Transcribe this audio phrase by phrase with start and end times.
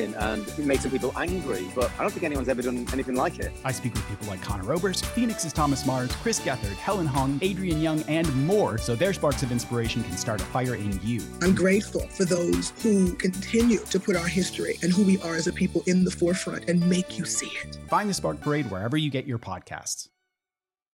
[0.00, 3.38] and it makes some people angry, but I don't think anyone's ever done anything like
[3.38, 3.52] it.
[3.64, 7.80] I speak with people like Conor Oberst, Phoenix's Thomas Mars, Chris Gethard, Helen Hong, Adrian
[7.80, 11.20] Young, and more, so their sparks of inspiration can start a fire in you.
[11.42, 15.46] I'm grateful for those who continue to put our history and who we are as
[15.46, 17.78] a people in the forefront and make you see it.
[17.88, 20.08] Find the Spark Parade wherever you get your podcasts.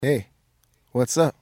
[0.01, 0.29] Hey,
[0.93, 1.37] what's up?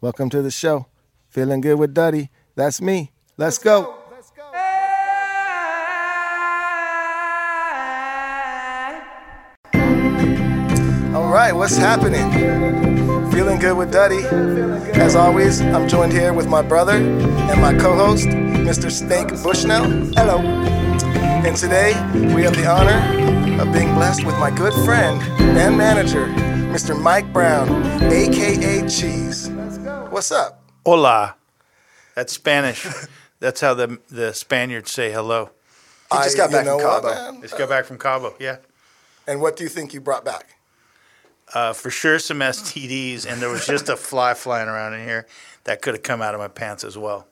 [0.00, 0.86] Welcome to the show.
[1.28, 2.30] Feeling good with Duddy.
[2.54, 3.12] That's me.
[3.36, 3.82] Let's, Let's go.
[3.82, 4.05] go.
[11.46, 12.32] Right, what's happening?
[13.30, 14.24] Feeling good with Duddy.
[14.98, 18.90] As always, I'm joined here with my brother and my co host, Mr.
[18.90, 19.84] Snake Bushnell.
[20.16, 20.38] Hello.
[20.40, 21.92] And today,
[22.34, 25.22] we have the honor of being blessed with my good friend
[25.56, 26.26] and manager,
[26.74, 27.00] Mr.
[27.00, 27.68] Mike Brown,
[28.02, 29.48] aka Cheese.
[30.10, 30.64] What's up?
[30.84, 31.36] Hola.
[32.16, 32.88] That's Spanish.
[33.38, 35.50] That's how the, the Spaniards say hello.
[36.10, 37.40] He just got I, back from Cabo.
[37.42, 38.56] Just got back from Cabo, yeah.
[39.28, 40.55] And what do you think you brought back?
[41.54, 45.26] Uh, for sure some STDs, and there was just a fly flying around in here
[45.64, 47.26] that could have come out of my pants as well.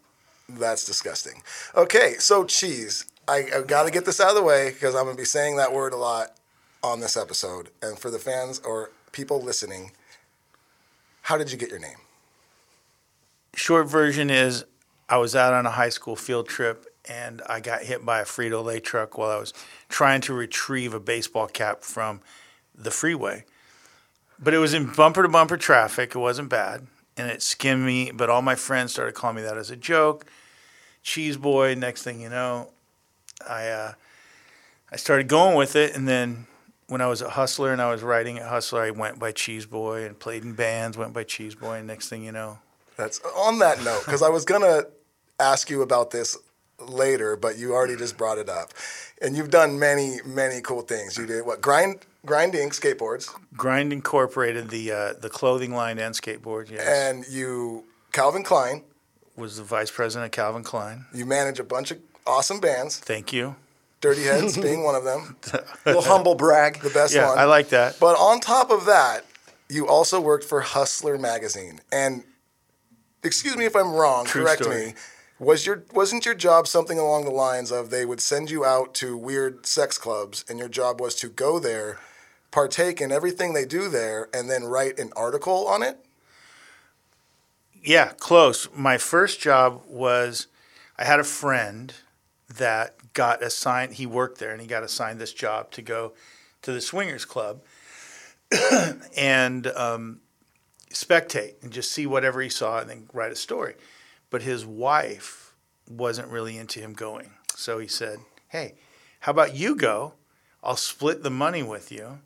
[0.49, 1.43] That's disgusting.
[1.75, 3.07] Okay, so cheese.
[3.27, 5.27] I, I got to get this out of the way because I'm going to be
[5.27, 6.37] saying that word a lot
[6.83, 7.71] on this episode.
[7.81, 9.93] And for the fans or people listening,
[11.23, 11.97] how did you get your name?
[13.55, 14.65] Short version is
[15.09, 18.25] I was out on a high school field trip and I got hit by a
[18.25, 19.55] Frito Lay truck while I was
[19.89, 22.21] trying to retrieve a baseball cap from
[22.75, 23.45] the freeway.
[24.39, 26.15] But it was in bumper to bumper traffic.
[26.15, 26.87] It wasn't bad.
[27.17, 30.27] And it skimmed me, but all my friends started calling me that as a joke.
[31.03, 31.75] Cheese boy.
[31.75, 32.71] Next thing you know,
[33.49, 33.93] I uh,
[34.91, 36.47] I started going with it, and then
[36.89, 39.67] when I was a hustler and I was writing at Hustler, I went by Cheese
[39.67, 40.97] Boy and played in bands.
[40.97, 42.59] Went by Cheese Boy, and next thing you know,
[42.97, 44.85] that's on that note because I was gonna
[45.41, 46.37] ask you about this
[46.81, 48.73] later, but you already just brought it up,
[49.21, 51.17] and you've done many many cool things.
[51.17, 53.31] You did what grind grinding skateboards.
[53.57, 56.71] Grind incorporated the uh, the clothing line and skateboard.
[56.71, 56.87] Yes.
[56.87, 58.83] And you Calvin Klein
[59.37, 61.07] was the vice president of Calvin Klein.
[61.13, 62.99] You manage a bunch of awesome bands.
[62.99, 63.57] Thank you.
[64.01, 65.37] Dirty Heads being one of them.
[65.87, 66.81] little humble brag.
[66.81, 67.39] The best yeah, one.
[67.39, 67.99] I like that.
[67.99, 69.25] But on top of that,
[69.69, 71.81] you also worked for Hustler magazine.
[71.91, 72.23] And
[73.23, 74.87] excuse me if I'm wrong, True correct story.
[74.89, 74.95] me.
[75.39, 78.95] Was your wasn't your job something along the lines of they would send you out
[78.95, 81.99] to weird sex clubs and your job was to go there
[82.55, 85.99] partake in everything they do there and then write an article on it?
[87.83, 88.69] Yeah, close.
[88.73, 90.47] My first job was
[90.97, 91.93] I had a friend
[92.57, 96.13] that got assigned, he worked there and he got assigned this job to go
[96.63, 97.61] to the Swingers Club
[99.17, 100.21] and um,
[100.91, 103.75] spectate and just see whatever he saw and then write a story.
[104.35, 105.55] But his wife
[105.89, 107.31] wasn't really into him going.
[107.55, 108.19] So he said,
[108.49, 108.75] Hey,
[109.21, 110.15] how about you go?
[110.61, 112.19] I'll split the money with you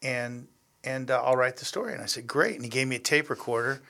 [0.00, 0.46] and
[0.84, 1.92] and uh, I'll write the story.
[1.92, 2.54] And I said, great.
[2.54, 3.82] And he gave me a tape recorder.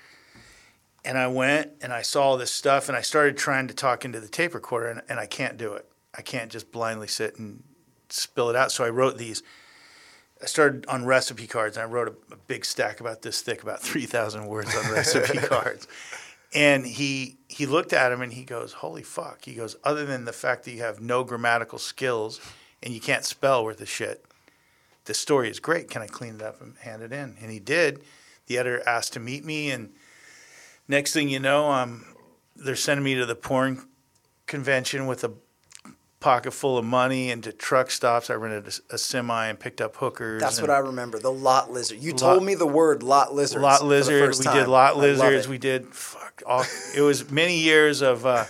[1.04, 4.06] And I went and I saw all this stuff and I started trying to talk
[4.06, 5.86] into the tape recorder and, and I can't do it.
[6.16, 7.62] I can't just blindly sit and
[8.08, 8.72] spill it out.
[8.72, 9.42] So I wrote these.
[10.42, 13.62] I started on recipe cards and I wrote a, a big stack about this thick,
[13.62, 15.86] about 3,000 words on recipe cards.
[16.54, 20.24] And he he looked at him and he goes, "Holy fuck!" He goes, "Other than
[20.24, 22.40] the fact that you have no grammatical skills
[22.82, 24.24] and you can't spell worth a shit,
[25.04, 25.88] the story is great.
[25.88, 27.36] Can I clean it up and hand it in?
[27.40, 28.02] And he did.
[28.46, 29.92] The editor asked to meet me, and
[30.88, 32.04] next thing you know, um,
[32.56, 33.87] they're sending me to the porn
[34.46, 35.32] convention with a
[36.22, 38.30] pocket full of money into truck stops.
[38.30, 40.40] I rented a, a semi and picked up hookers.
[40.40, 41.19] That's what I remember.
[41.19, 41.98] The lot lizard.
[41.98, 43.62] You lot, told me the word lot lizards.
[43.62, 44.34] Lot lizard.
[44.38, 44.56] We time.
[44.56, 45.48] did lot lizards.
[45.48, 46.42] We did fuck.
[46.46, 46.64] All,
[46.96, 48.44] it was many years of uh,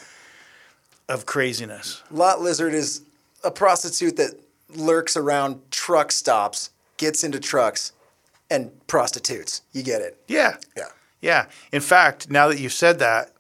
[1.09, 2.03] of craziness.
[2.11, 3.03] Lot lizard is
[3.43, 7.93] a prostitute that lurks around truck stops, gets into trucks,
[8.51, 9.63] and prostitutes.
[9.73, 10.19] You get it?
[10.29, 10.57] Yeah.
[10.77, 10.89] Yeah.
[11.21, 11.47] Yeah.
[11.73, 13.33] In fact, now that you've said that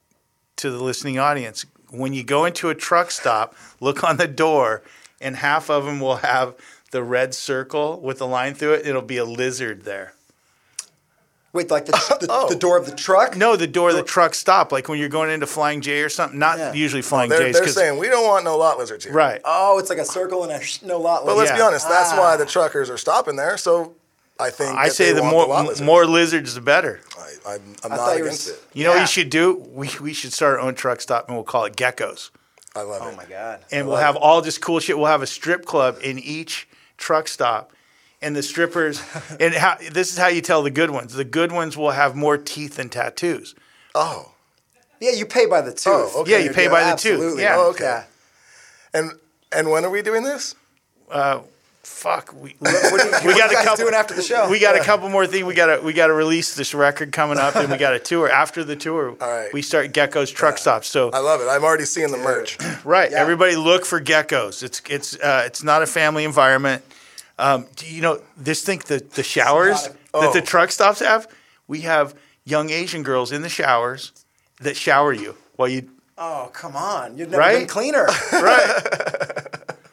[0.56, 4.82] to the listening audience, when you go into a truck stop, look on the door,
[5.20, 6.54] and half of them will have
[6.90, 8.86] the red circle with the line through it.
[8.86, 10.14] It'll be a lizard there.
[11.54, 12.48] Wait, like the, the, Oh.
[12.48, 13.36] the door of the truck?
[13.36, 16.08] No, the door of the truck stop, like when you're going into Flying J or
[16.08, 16.38] something.
[16.38, 16.72] Not Yeah.
[16.72, 17.54] usually Flying They're, J's.
[17.56, 19.12] they're 'cause- saying we don't want no lot lizards here.
[19.12, 19.40] right.
[19.44, 21.24] Oh, it's like a circle and a sh- no lot.
[21.26, 21.26] lizard.
[21.26, 22.18] But let's be honest, that's Ah.
[22.18, 23.58] why the truckers are stopping there.
[23.58, 23.92] So
[24.40, 25.80] I think I say the more lot lizards.
[25.82, 27.00] more lizards, the better.
[27.18, 28.62] I, I'm, I'm I not you against s- it.
[28.74, 29.00] You know what Yeah.
[29.02, 29.54] you should do?
[29.72, 32.30] We, we should start our own truck stop and we'll call it Geckos.
[32.74, 33.12] I love Oh it.
[33.12, 33.60] Oh my god.
[33.70, 34.96] And we'll have all this cool shit.
[34.96, 37.72] We'll have a strip club in each truck stop.
[38.20, 39.02] And the strippers,
[39.40, 41.12] and how, this is how you tell the good ones.
[41.12, 43.54] The good ones will have more teeth than tattoos.
[43.94, 44.32] Oh,
[45.00, 45.86] Yeah, you pay by the tooth.
[45.88, 46.30] Oh, okay.
[46.32, 47.38] Yeah, you pay by the tooth.
[47.38, 47.56] Yeah.
[47.58, 48.04] Oh, okay.
[48.94, 49.12] and
[49.52, 50.54] and when are we doing this?
[51.10, 51.40] Uh,
[51.84, 53.76] Fuck, we, What, what are you, we got a couple.
[53.84, 54.48] doing after the show?
[54.48, 55.44] We got a couple more things.
[55.44, 57.98] We got to we got to release this record coming up, and we got a
[58.10, 58.30] tour.
[58.30, 59.52] After the tour, All right.
[59.52, 60.86] we start Gecko's truck stops.
[60.88, 61.48] So I love it.
[61.48, 62.56] I'm already seeing the merch.
[62.84, 63.10] Right.
[63.10, 63.18] Yeah.
[63.20, 64.62] Everybody look for geckos.
[64.62, 66.82] It's it's uh, it's not a family environment.
[67.38, 68.62] Um, do you know this?
[68.62, 70.44] Think the the showers not that the Oh.
[70.44, 71.26] truck stops have.
[71.66, 72.14] We have
[72.44, 74.12] young Asian girls in the showers
[74.60, 75.88] that shower you while you.
[76.18, 77.16] Oh, come on.
[77.18, 77.58] You've never Right?
[77.60, 78.06] been cleaner.
[78.32, 79.38] Right.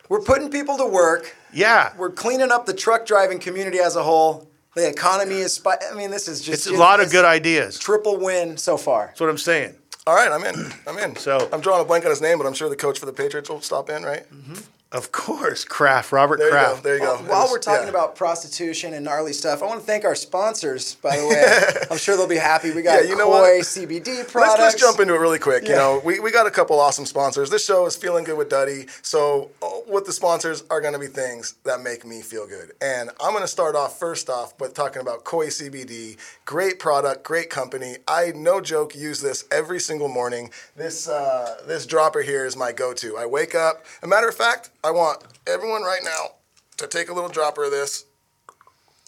[0.10, 1.36] We're putting people to work.
[1.54, 1.94] yeah.
[1.98, 4.50] We're cleaning up the truck driving community as a whole.
[4.76, 5.54] The economy is.
[5.54, 7.78] Spi- I mean, this is just It's a lot of good ideas.
[7.80, 9.08] Triple win so far.
[9.08, 9.76] That's what I'm saying.
[10.08, 10.72] All right, I'm in.
[10.88, 11.16] I'm in.
[11.16, 13.14] So- I'm drawing a blank on his name, but I'm sure the coach for the
[13.14, 14.24] Patriots will stop in, right?
[14.34, 14.56] Mm-hmm.
[14.92, 16.58] Of course, Kraft, Robert There you go.
[16.66, 16.84] Kraft.
[16.84, 17.18] There you go.
[17.18, 17.90] While It was- we're talking yeah.
[17.90, 20.96] about prostitution and gnarly stuff, I want to thank our sponsors.
[20.96, 22.72] By the way, I'm sure they'll be happy.
[22.72, 23.66] We got Yeah, you know Koi what?
[23.66, 24.34] CBD products.
[24.34, 25.68] Let's, let's jump into it really quick.
[25.68, 27.52] You know, we, we got a couple awesome sponsors.
[27.52, 28.88] This show is feeling good with Duddy.
[29.04, 32.72] So, uh, what the sponsors are going to be things that make me feel good.
[32.82, 36.18] And I'm going to start off first off with talking about Koi CBD.
[36.46, 37.98] Great product, great company.
[38.08, 40.50] I no joke use this every single morning.
[40.76, 43.18] This uh, this dropper here is my go-to.
[43.18, 43.86] I wake up.
[44.02, 46.36] A matter of fact, I want everyone right now
[46.78, 48.06] to take a little dropper of this.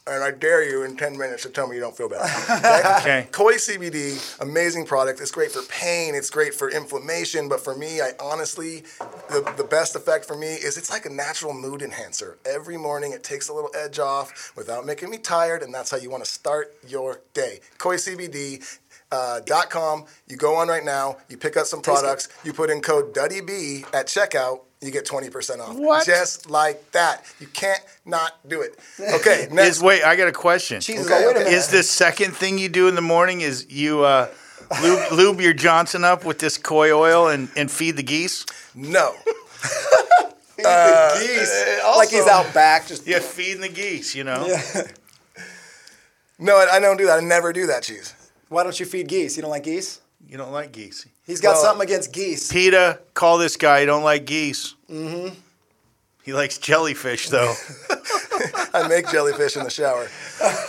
[0.07, 2.21] And I dare you in 10 minutes to tell me you don't feel bad.
[2.51, 2.99] Okay?
[2.99, 3.27] Okay.
[3.31, 5.21] Koi CBD, amazing product.
[5.21, 6.15] It's great for pain.
[6.15, 7.47] It's great for inflammation.
[7.47, 8.83] But for me, I honestly,
[9.29, 12.37] the, the best effect for me is it's like a natural mood enhancer.
[12.45, 15.97] Every morning, it takes a little edge off without making me tired, and that's how
[15.97, 17.59] you want to start your day.
[17.77, 18.79] Koi CBD.
[19.11, 20.05] Uh, com.
[20.27, 21.17] You go on right now.
[21.29, 22.29] You pick up some products.
[22.43, 24.61] You put in code DuddyB at checkout.
[24.81, 25.75] You get twenty percent off.
[25.77, 26.05] What?
[26.05, 27.23] Just like that.
[27.39, 28.79] You can't not do it.
[29.13, 29.47] Okay.
[29.51, 29.77] Next.
[29.77, 30.81] Is wait, I got a question.
[30.81, 31.53] Jesus, Okay, wait a minute.
[31.53, 34.27] Is the second thing you do in the morning is you uh,
[34.81, 38.45] lube, lube your Johnson up with this koi oil and, and feed the geese?
[38.75, 39.13] no.
[40.55, 41.79] Feed the geese.
[41.83, 42.87] Also, like he's out back.
[42.87, 44.13] Just Yeah, feeding the geese.
[44.15, 44.45] You know.
[44.47, 44.83] Yeah.
[46.39, 47.19] No, I, I don't do that.
[47.19, 48.13] I never do that, cheese.
[48.49, 49.35] Why don't you feed geese?
[49.37, 50.01] You don't like geese?
[50.27, 51.05] You don't like geese.
[51.25, 52.51] He's got Well- something against geese.
[52.51, 53.79] PETA, call this guy.
[53.81, 54.75] You don't like geese.
[54.89, 55.35] Mm-hmm.
[56.23, 57.53] He likes jellyfish, though.
[58.73, 60.07] I make jellyfish in the shower.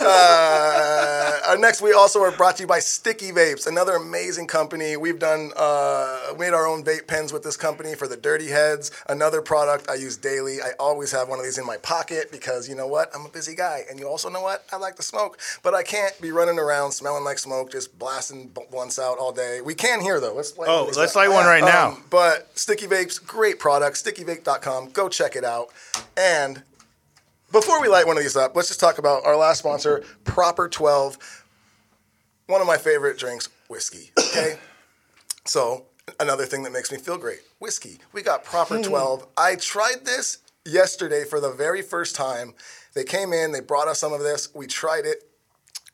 [0.01, 4.97] Uh, our next, we also are brought to you by Sticky Vapes, another amazing company.
[4.97, 8.91] We've done, uh, made our own vape pens with this company for the dirty heads.
[9.07, 10.61] Another product I use daily.
[10.61, 13.09] I always have one of these in my pocket because you know what?
[13.15, 14.65] I'm a busy guy, and you also know what?
[14.71, 18.51] I like to smoke, but I can't be running around smelling like smoke, just blasting
[18.71, 19.61] blunts out all day.
[19.61, 20.33] We can here though.
[20.33, 21.89] Let's light Oh, let's light one right now.
[21.89, 23.97] Um, but Sticky Vapes, great product.
[23.97, 24.91] StickyVape.com.
[24.91, 25.69] Go check it out.
[26.17, 26.63] And
[27.53, 30.67] before we light one of these up, let's just talk about our last sponsor, Proper
[30.67, 31.45] 12.
[32.47, 34.11] One of my favorite drinks, whiskey.
[34.19, 34.57] Okay?
[35.45, 35.85] so,
[36.19, 37.99] another thing that makes me feel great whiskey.
[38.11, 38.83] We got Proper hmm.
[38.83, 39.27] 12.
[39.37, 42.55] I tried this yesterday for the very first time.
[42.95, 44.53] They came in, they brought us some of this.
[44.53, 45.23] We tried it.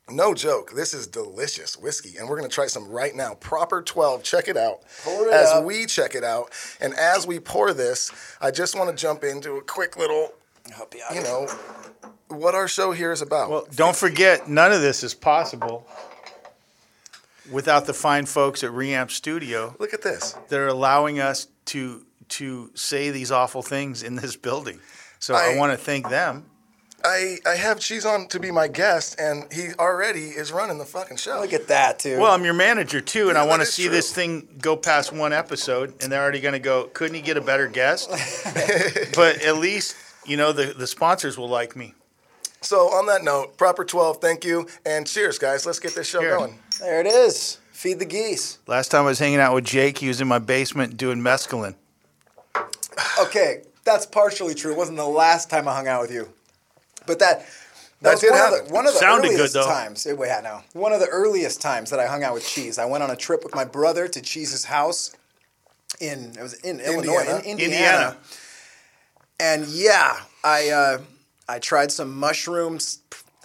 [0.10, 0.72] No joke.
[0.76, 3.36] This is delicious whiskey, and we're gonna try some right now.
[3.36, 4.24] Proper 12.
[4.24, 4.80] Check it out.
[5.04, 5.66] Pour it as up.
[5.66, 6.52] we check it out,
[6.82, 8.12] and as we pour this,
[8.42, 10.34] I just want to jump into a quick little,
[10.76, 11.16] Help you out.
[11.16, 11.48] you know,
[12.30, 13.50] what our show here is about.
[13.50, 15.88] Well, don't forget, none of this is possible
[17.52, 20.36] without the fine folks at Reamp Studio Look at this.
[20.50, 24.80] They're allowing us to to say these awful things in this building.
[25.20, 26.46] So I, I- want to thank them.
[27.04, 30.86] I I have Cheese on to be my guest, and he already is running the
[30.86, 31.40] fucking show.
[31.40, 32.20] Look at that, too.
[32.20, 33.94] Well, I'm your manager too, and I want to see true.
[33.94, 36.90] this thing go past one episode, and they're already going to go.
[36.94, 38.10] Couldn't he get a better guest?
[39.16, 39.96] but at least
[40.30, 41.94] you know the the sponsors will like me.
[42.62, 45.66] So on that note, Proper 12, thank you, and cheers, guys.
[45.66, 46.38] Let's get this show Cheers.
[46.38, 46.60] going.
[46.82, 47.58] there it is.
[47.72, 48.60] Feed the geese.
[48.68, 51.76] Last time I was hanging out with Jake, he was in my basement doing mescaline.
[53.22, 54.72] Okay, that's partially true.
[54.74, 56.30] It wasn't the last time I hung out with you,
[57.08, 57.46] but that.
[58.02, 58.60] That, did one, happen.
[58.62, 59.66] Of the, one of the Sounded good, earliest though.
[59.68, 60.06] times.
[60.06, 60.64] eh, Wait, now.
[60.72, 62.80] One of the earliest times that I hung out with Cheese.
[62.80, 65.14] I went on a trip with my brother to Cheese's house
[66.00, 67.64] in it was in Illinois, in Indiana.
[67.66, 68.18] Indiana.
[69.40, 70.98] And yeah, I uh,
[71.48, 73.00] I tried some mushrooms,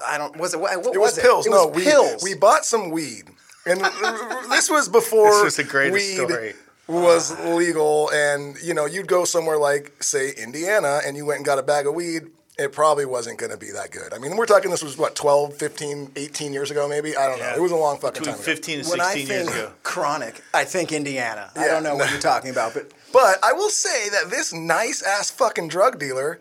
[0.04, 0.36] I don't.
[0.36, 1.46] Was it what, what It was, was, pills.
[1.46, 2.22] It no, was we pills.
[2.22, 3.24] we bought some weed,
[3.66, 3.80] and
[4.50, 6.54] this was before This is the greatest weed story.
[6.88, 8.10] was legal.
[8.10, 11.62] And you know, you'd go somewhere like, say, Indiana, and you went and got a
[11.62, 12.24] bag of weed.
[12.56, 14.12] It probably wasn't going to be that good.
[14.14, 17.16] I mean, we're talking this was what 12, 15, 18 years ago, maybe.
[17.16, 17.52] I don't know.
[17.56, 18.44] It was a long fucking Between time.
[18.44, 18.52] ago.
[18.52, 19.72] 15 and when I 16 years ago.
[19.82, 21.50] chronic, I think Indiana.
[21.56, 25.00] I don't know what you're talking about, but But I will say that this nice
[25.02, 26.40] ass fucking drug dealer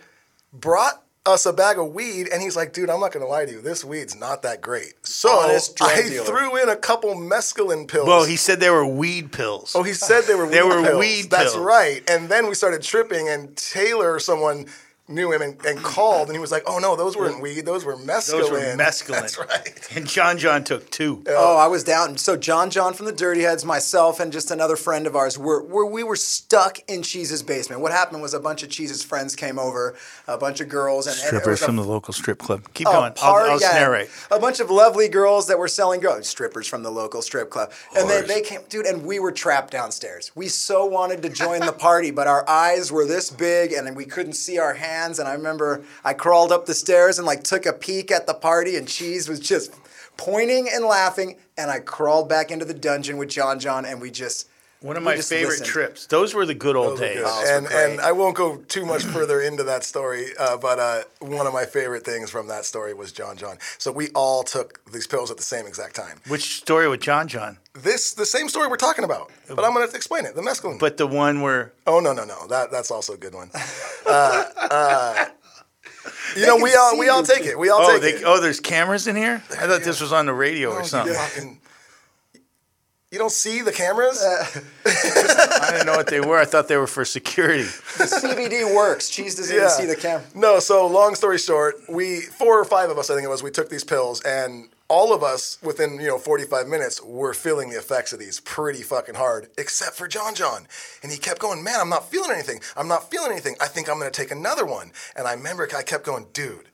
[0.51, 3.51] brought us a bag of weed, and he's like, "Dude, I'm not gonna lie to
[3.51, 3.61] you.
[3.61, 6.25] This weed's not that great." So Honest drug I dealer.
[6.25, 8.07] threw in a couple mescaline pills.
[8.07, 9.71] Well, he said they were weed pills.
[9.75, 10.99] Oh, he said they were They weed were pills.
[10.99, 11.63] weed That's pills.
[11.63, 12.03] right.
[12.09, 14.65] And then we started tripping, and Taylor or someone
[15.13, 17.65] knew him and, and called, and he was like, "Oh no, those weren't weed.
[17.65, 19.21] Those were mescaline." Those were mescaline.
[19.21, 19.95] That's right.
[19.95, 21.23] And John John took two.
[21.29, 22.17] Oh, I was down.
[22.17, 25.63] So John John from the Dirty Heads, myself, and just another friend of ours were,
[25.63, 27.81] were we were stuck in Cheese's basement.
[27.81, 29.95] What happened was a bunch of Cheese's friends came over,
[30.27, 32.63] a bunch of girls and and it Strippers a from the local strip club.
[32.73, 33.13] Keep a going.
[33.21, 34.09] I'll, I'll yeah, narrate.
[34.31, 37.71] A bunch of lovely girls that were selling drugs, strippers from the local strip club.
[37.95, 40.31] And they, they came, dude, and we were trapped downstairs.
[40.35, 44.05] We so wanted to join the party, but our eyes were this big and we
[44.05, 45.02] couldn't see our hands.
[45.03, 48.33] And I remember I crawled up the stairs and like took a peek at the
[48.33, 49.73] party, and Cheese was just
[50.17, 51.37] pointing and laughing.
[51.57, 54.49] And I crawled back into the dungeon with John John, and we just.
[54.83, 55.67] One of my favorite listened.
[55.67, 56.05] trips.
[56.07, 57.19] Those were the good old Those days.
[57.23, 57.47] good.
[57.57, 61.47] And and I won't go too much further into that story, uh, but uh, one
[61.47, 63.57] of my favorite things from that story was John John.
[63.77, 66.19] So we all took these pills at the same exact time.
[66.27, 67.59] Which story with John John?
[67.73, 70.35] This the same story we're talking about, but I'm going to explain it.
[70.35, 70.79] The mescaline.
[70.79, 73.49] But the one where oh no no no that that's also a good one.
[74.05, 75.25] Uh, uh,
[76.35, 77.57] you know we all we all take it.
[77.57, 78.23] We all oh, take they, it.
[78.25, 79.41] oh, there's cameras in here.
[79.51, 81.15] I thought this was on the radio Oh, or something.
[81.15, 81.59] fucking-
[83.13, 84.19] You don't see the cameras?
[84.23, 84.43] Uh,
[84.87, 86.39] I didn't know what they were.
[86.39, 87.65] I thought they were for security.
[87.65, 89.07] CBD works.
[89.07, 90.25] Cheese doesn't even see the camera.
[90.33, 93.43] No, so long story short, we four or five of us, I think it was,
[93.43, 97.69] we took these pills, and all of us within you know 45 minutes were feeling
[97.69, 100.65] the effects of these pretty fucking hard, except for John John,
[101.03, 102.61] and he kept going, man, I'm not feeling anything.
[102.75, 103.55] I'm not feeling anything.
[103.61, 106.69] I think I'm gonna take another one, and I remember I kept going, dude.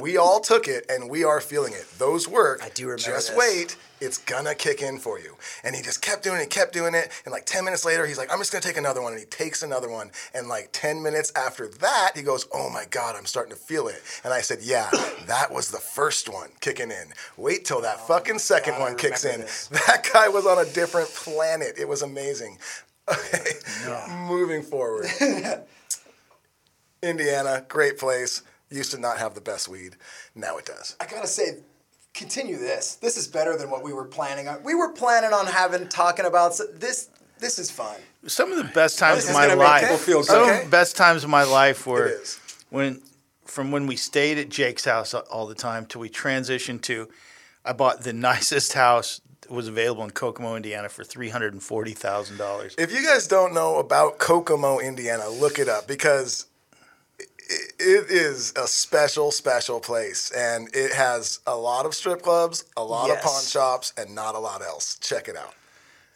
[0.00, 1.86] We all took it and we are feeling it.
[1.98, 2.60] Those work.
[2.62, 3.36] I do remember Just this.
[3.38, 3.76] wait.
[4.00, 5.36] It's gonna kick in for you.
[5.62, 7.12] And he just kept doing it, kept doing it.
[7.24, 9.12] And like 10 minutes later, he's like, I'm just gonna take another one.
[9.12, 10.10] And he takes another one.
[10.34, 13.86] And like 10 minutes after that, he goes, Oh my God, I'm starting to feel
[13.86, 14.02] it.
[14.24, 14.90] And I said, Yeah,
[15.26, 17.12] that was the first one kicking in.
[17.36, 19.42] Wait till that oh, fucking second Oh, God, one kicks in.
[19.42, 19.68] this.
[19.86, 21.74] That guy was on a different planet.
[21.78, 22.58] It was amazing.
[23.10, 23.50] Okay,
[24.28, 25.06] moving forward.
[27.02, 28.42] Indiana, great place.
[28.72, 29.96] Used to not have the best weed.
[30.34, 30.96] Now it does.
[31.00, 31.58] I gotta say,
[32.14, 32.96] continue this.
[32.96, 34.62] This is better than what we were planning on.
[34.62, 37.08] We were planning on having talking about this.
[37.38, 37.96] This is fun.
[38.26, 39.84] Some of the best times of my life.
[40.00, 40.58] Some good.
[40.58, 42.16] of the best times of my life were
[42.70, 43.02] when,
[43.44, 47.08] from when we stayed at Jake's house all the time till we transitioned to,
[47.64, 51.62] I bought the nicest house that was available in Kokomo, Indiana, for three hundred and
[51.62, 52.76] forty thousand dollars.
[52.78, 56.46] If you guys don't know about Kokomo, Indiana, look it up because
[57.48, 60.30] it is a special, special place.
[60.30, 64.34] And it has a lot of strip clubs, a lot of pawn shops, and not
[64.34, 64.98] a lot else.
[65.00, 65.54] Check it out.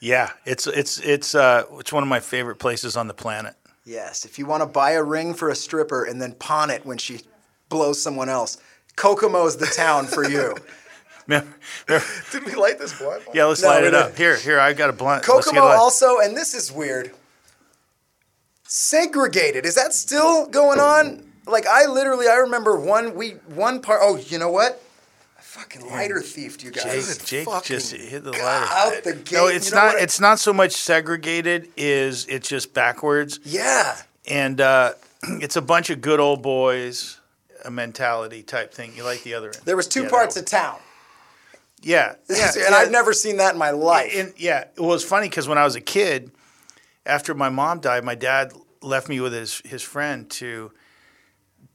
[0.00, 3.54] Yeah, it's it's it's uh it's one of my favorite places on the planet.
[3.84, 6.84] Yes, if you want to buy a ring for a stripper and then pawn it
[6.84, 7.20] when she
[7.68, 8.58] blows someone else,
[8.96, 10.54] Kokomo's the town for you.
[11.28, 11.54] Remember-
[11.88, 13.22] remember- Did we light this blunt?
[13.34, 14.06] yeah, let's No, light it up.
[14.10, 14.18] didn't.
[14.18, 15.26] Here, here, I got a blunt.
[15.26, 15.76] Let's get Kokomo light.
[15.76, 17.10] also, and this is weird,
[18.76, 19.64] segregated.
[19.64, 21.24] Is that still going on?
[21.46, 24.00] Like I literally, I remember one we one part.
[24.02, 24.82] Oh, you know what?
[25.38, 27.18] I fucking lighter thiefed you guys.
[27.18, 28.44] Jake, Jake just hit the lighter.
[28.44, 29.32] Out the gate.
[29.32, 29.94] No, it's you know not.
[29.96, 31.68] It's not so much segregated.
[31.76, 33.96] Is it's just backwards, yeah.
[34.28, 34.92] and uh,
[35.22, 37.18] it's a bunch of good old boys,
[37.64, 38.92] a mentality type thing.
[38.96, 39.60] You like the other end?
[39.64, 40.78] There was two Yeah, parts of town,
[41.80, 42.76] Yeah, yeah, and yeah.
[42.76, 44.12] I've never seen that in my life.
[44.14, 46.32] And, yeah, it was funny because when I was a kid,
[47.06, 48.52] after my mom died, my dad
[48.82, 50.72] left me with his his friend to.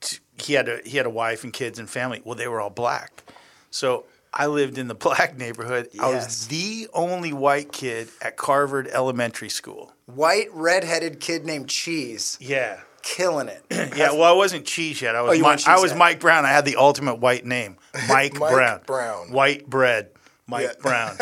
[0.01, 2.22] to he had a he had a wife and kids and family.
[2.24, 3.24] Well, they were all black,
[3.70, 5.89] so I lived in the black neighborhood.
[6.00, 9.93] I was the only white kid at Carvard Elementary School.
[10.08, 12.79] White redheaded kid named Cheese, Yeah.
[13.03, 13.63] killing it.
[13.96, 15.15] Yeah, well, I wasn't cheese yet.
[15.15, 15.93] I was Oh, you I was.
[15.93, 16.46] Mike Brown.
[16.46, 17.77] I had the ultimate white name,
[18.10, 18.81] Mike, Mike Brown.
[18.86, 19.31] Brown.
[19.31, 20.10] White bread,
[20.48, 20.74] Mike Yeah.
[20.81, 21.17] Brown.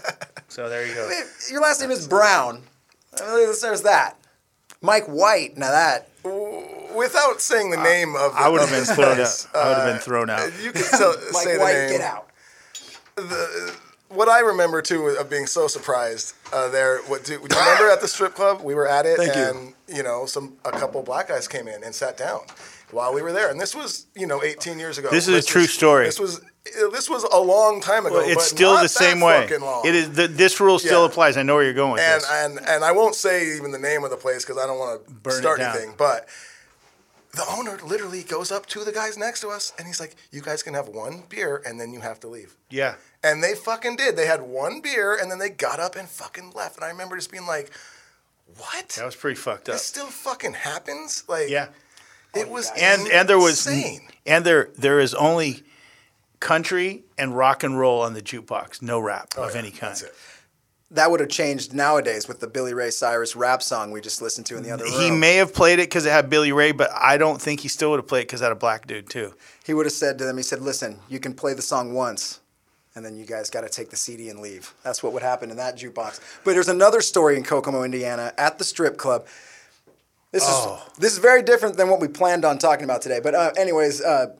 [0.48, 1.08] so there you go.
[1.50, 2.62] Your last name is Brown.
[3.16, 4.16] There's that.
[4.84, 5.56] Mike White.
[5.56, 6.08] Now that.
[6.94, 9.56] Without saying the name of the, I would have been thrown place, out.
[9.56, 10.52] I would have uh, been thrown out.
[10.62, 11.90] You can still Mike say the White, name.
[11.90, 12.28] get out.
[14.08, 16.98] What I remember too of being so surprised uh, there.
[17.02, 18.60] What do, do you remember at the strip club?
[18.62, 19.42] We were at it, Thank you.
[19.42, 20.02] and you.
[20.04, 22.40] know, some a couple black guys came in and sat down.
[22.94, 25.08] While we were there, and this was you know 18 years ago.
[25.10, 26.06] This is a true was- story.
[26.06, 26.40] This was
[26.92, 28.16] this was a long time ago.
[28.16, 29.46] Well, it's still the same way.
[29.58, 29.86] long.
[29.86, 30.12] It is.
[30.12, 31.08] The, this rule still Yeah.
[31.10, 31.36] applies.
[31.36, 32.30] I know where you're going with and this.
[32.30, 35.02] and and I won't say even the name of the place because I don't want
[35.24, 35.94] to start anything.
[35.98, 36.26] But
[37.32, 40.40] the owner literally goes up to the guys next to us and he's like, "You
[40.40, 42.94] guys can have one beer and then you have to leave." yeah.
[43.22, 44.16] And they fucking did.
[44.16, 46.76] They had one beer and then they got up and fucking left.
[46.76, 47.70] And I remember just being like,
[48.56, 48.88] "What?
[48.90, 49.74] That was pretty fucked up.
[49.74, 51.68] this still fucking happens?" Like, Yeah.
[52.36, 53.66] It oh, was And and there was
[54.26, 55.62] and there there is only
[56.40, 58.82] country and rock and roll on the jukebox.
[58.82, 59.92] No rap oh, of yeah, any kind.
[59.92, 60.14] that's it.
[60.90, 64.46] That would have changed nowadays with the Billy Ray Cyrus rap song we just listened
[64.46, 65.00] to in the other room.
[65.00, 67.68] He may have played it because it had Billy Ray, but I don't think he
[67.68, 69.34] still would have played it because it had a black dude too.
[69.64, 72.40] He would have said to them, he said, listen, you can play the song once,
[72.94, 74.72] and then you guys got to take the CD and leave.
[74.84, 76.20] That's what would happen in that jukebox.
[76.44, 79.26] But there's another story in Kokomo, Indiana, at the strip club.
[80.34, 80.82] This Oh.
[80.92, 83.20] is this is very different than what we planned on talking about today.
[83.22, 84.34] But uh, anyways, uh,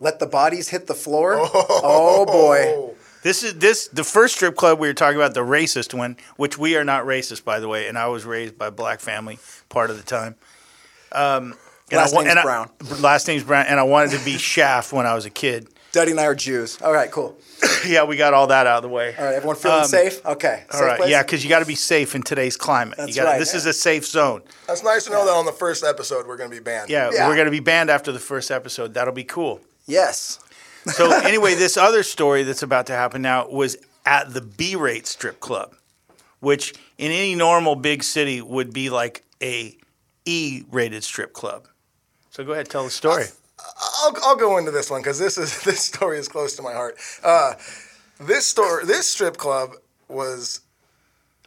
[0.00, 1.36] let the bodies hit the floor.
[1.38, 2.94] Oh, boy.
[3.22, 6.56] This is this the first strip club we were talking about, the racist one, which
[6.56, 9.38] we are not racist by the way, and I was raised by a black family
[9.68, 10.34] part of the time.
[11.12, 11.52] Um,
[11.90, 12.70] and Last I, name's I- Brown.
[13.00, 15.68] last name's Brown, and I wanted to be Shaft when I was a kid.
[15.92, 16.80] Duddy and I are Jews.
[16.80, 17.36] All right, cool.
[17.86, 19.14] yeah, we got all that out of the way.
[19.18, 20.24] All right, everyone feeling Um, safe?
[20.24, 20.64] Okay.
[20.72, 21.10] All safe right, place?
[21.10, 22.96] yeah, because you got to be safe in today's climate.
[22.96, 23.38] That's you gotta, right.
[23.38, 24.42] This is a safe zone.
[24.66, 26.88] That's nice to know that on the first episode we're going to be banned.
[26.88, 27.28] Yeah, Yeah.
[27.28, 28.94] we're going to be banned after the first episode.
[28.94, 29.60] That'll be cool.
[29.86, 30.40] Yes.
[30.86, 35.40] So anyway, this other story that's about to happen now was at the B-rate strip
[35.40, 35.74] club,
[36.40, 39.76] which in any normal big city would be like a
[40.24, 41.68] E-rated strip club.
[42.30, 43.26] So go ahead, tell the story.
[43.82, 46.72] I'll, I'll go into this one because this is this story is close to my
[46.72, 46.96] heart.
[47.22, 47.54] Uh,
[48.20, 49.72] this store, this strip club
[50.08, 50.60] was.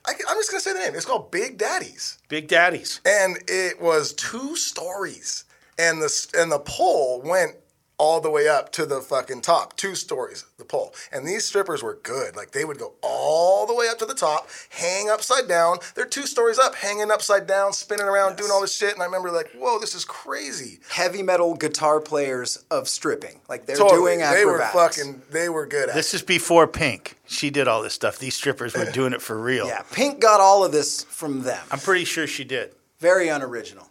[0.08, 0.94] I, am just gonna say the name.
[0.94, 3.02] It's called Big Daddies, Big Daddies.
[3.06, 5.46] and it was two stories,
[5.80, 7.56] and the and the pole went
[7.98, 10.94] all the way up to the fucking top, two stories, the pole.
[11.12, 12.36] And these strippers were good.
[12.36, 15.78] Like they would go all the way up to the top, hang upside down.
[15.96, 18.94] They're two stories up, hanging upside down, spinning around, doing all this shit.
[18.94, 20.80] And I remember like, whoa, this is crazy.
[20.90, 23.40] Heavy metal guitar players of stripping.
[23.48, 24.18] Like they're Totally.
[24.18, 25.22] doing They were fucking.
[25.32, 25.96] They were good at.
[25.96, 27.18] This is before Pink.
[27.28, 28.20] She did all this stuff.
[28.20, 29.68] These strippers were doing it for real.
[29.68, 31.64] Yeah, Pink got all of this from them.
[31.72, 32.74] I'm pretty sure she did.
[33.00, 33.90] Very unoriginal.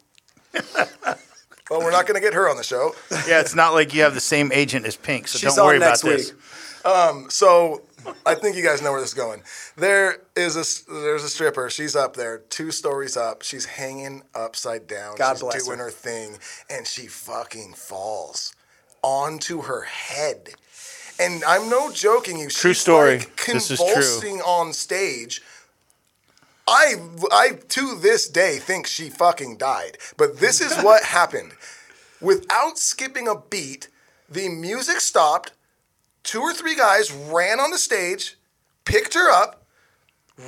[1.70, 2.94] Well, we're not going to get her on the show.
[3.26, 5.76] Yeah, it's not like you have the same agent as Pink, so She's don't worry
[5.76, 6.32] on about next this.
[6.32, 6.86] week.
[6.86, 7.80] Um, so
[8.26, 9.42] I think you guys know where this is going.
[9.76, 11.70] There is a there's a stripper.
[11.70, 13.40] She's up there, two stories up.
[13.42, 15.16] She's hanging upside down.
[15.16, 15.84] God She's bless doing her.
[15.86, 18.54] her thing, and she fucking falls
[19.02, 20.50] onto her head.
[21.18, 22.48] And I'm no joking you.
[22.50, 23.20] True she's story.
[23.20, 23.86] Like This is true.
[23.94, 25.40] convulsing on stage.
[26.66, 26.94] I
[27.30, 29.98] I to this day think she fucking died.
[30.16, 31.52] But this is what happened.
[32.20, 33.88] Without skipping a beat,
[34.28, 35.52] the music stopped.
[36.22, 38.36] Two or three guys ran on the stage,
[38.86, 39.66] picked her up,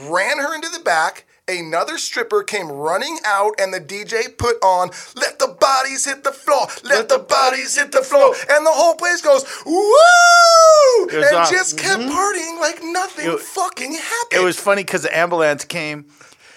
[0.04, 1.26] ran her into the back.
[1.48, 6.32] Another stripper came running out, and the DJ put on "Let the bodies hit the
[6.32, 11.54] floor, let the bodies hit the floor," and the whole place goes woo, and awesome.
[11.54, 12.10] just kept mm-hmm.
[12.10, 14.32] partying like nothing It- fucking happened.
[14.32, 16.06] It was funny because the ambulance came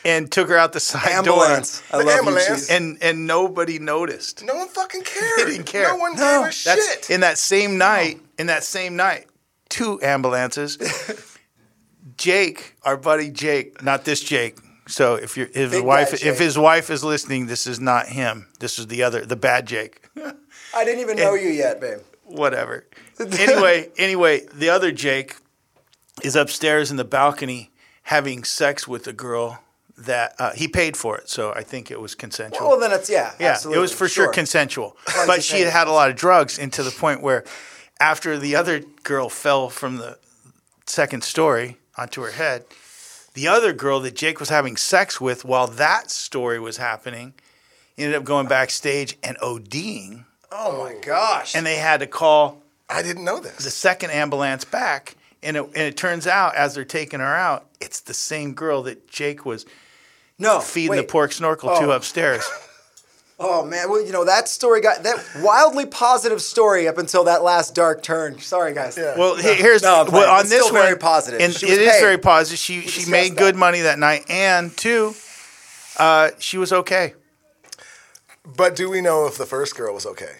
[0.03, 1.83] and took her out the side Ambulance.
[1.91, 2.01] door.
[2.01, 2.69] I love ambulance.
[2.71, 4.43] you, and and nobody noticed.
[4.43, 5.37] no one fucking cared.
[5.37, 5.83] They didn't care.
[5.89, 7.09] No one No, gave a That's shit.
[7.11, 8.21] in that same night.
[8.39, 9.27] In that same night,
[9.69, 10.79] two ambulances.
[12.17, 14.57] Jake, our buddy Jake, not this Jake.
[14.89, 16.37] So if your if his wife if Jake.
[16.37, 18.47] his wife is listening, this is not him.
[18.59, 20.07] This is the other, the bad Jake.
[20.73, 21.99] I didn't even know you yet, babe.
[22.25, 22.85] Whatever.
[23.19, 25.35] Anyway, anyway, the other Jake
[26.23, 27.69] is upstairs in the balcony
[28.03, 29.59] having sex with a girl
[29.97, 31.29] that uh, he paid for it.
[31.29, 32.69] So I think it was consensual.
[32.69, 33.33] Well, then it's yeah.
[33.37, 34.95] Yeah, absolutely, it was for sure, sure consensual.
[35.27, 37.43] But she had had a lot of drugs, and to the point where,
[37.99, 40.17] after the other girl fell from the
[40.85, 42.63] second story onto her head,
[43.39, 47.33] the other girl that Jake was having sex with while that story was happening
[47.97, 51.55] ended up going backstage and ODing, Oh my gosh.
[51.55, 53.63] and they had to call I didn't know this.
[53.63, 55.15] the second ambulance back.
[55.41, 58.83] And it, and it turns out, as they're taking her out, it's the same girl
[58.83, 59.65] that Jake was
[60.37, 60.97] no feeding wait.
[60.97, 61.91] the pork snorkel to Oh.
[61.91, 62.43] upstairs.
[63.41, 67.41] Oh man, well you know that story got that wildly positive story up until that
[67.41, 68.37] last dark turn.
[68.39, 68.97] Sorry guys.
[68.97, 69.17] Yeah.
[69.17, 71.39] Well, he- here's No, well, on It's this still very one, positive.
[71.39, 72.01] and She it was is paid.
[72.01, 72.59] very positive.
[72.59, 73.37] She she discussed made that.
[73.37, 75.13] good money that night, and two,
[75.97, 77.13] uh, she was okay.
[78.57, 80.33] But do we know if the first girl was okay?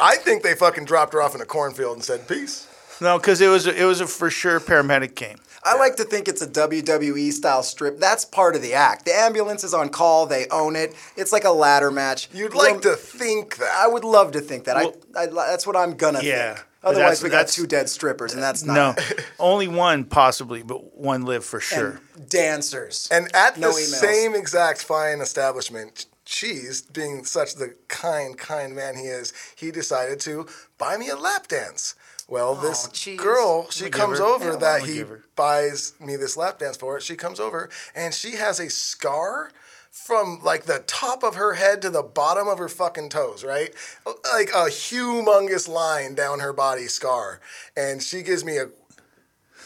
[0.00, 2.66] I think they fucking dropped her off in a cornfield and said peace.
[3.00, 5.38] No, because it was a, it was a for sure paramedic came.
[5.66, 7.98] I like to think it's a WWE style strip.
[7.98, 9.04] That's part of the act.
[9.04, 10.26] The ambulance is on call.
[10.26, 10.94] They own it.
[11.16, 12.28] It's like a ladder match.
[12.32, 13.70] You'd Well, like to think that.
[13.76, 14.76] I would love to think that.
[14.76, 16.66] Well- I, I, that's what I'm gonna Yeah, think.
[16.82, 19.04] but Otherwise, that's- we got that's- two dead strippers, and that's not No,
[19.40, 22.00] only one possibly, but one lived for sure.
[22.14, 23.08] And dancers.
[23.10, 24.00] And at No the emails.
[24.00, 30.20] same exact fine establishment, Cheese, being such the kind, kind man he is, he decided
[30.20, 30.46] to
[30.78, 31.94] buy me a lap dance.
[32.28, 33.20] Well, this Cheese.
[33.20, 34.28] girl, she comes giver.
[34.28, 35.04] over Yeah, that he
[35.36, 37.00] buys me this lap dance for.
[37.00, 39.52] She comes over and she has a scar
[39.90, 43.72] from like the top of her head to the bottom of her fucking toes, right?
[44.04, 47.40] Like a humongous line down her body scar.
[47.76, 48.70] And she gives me a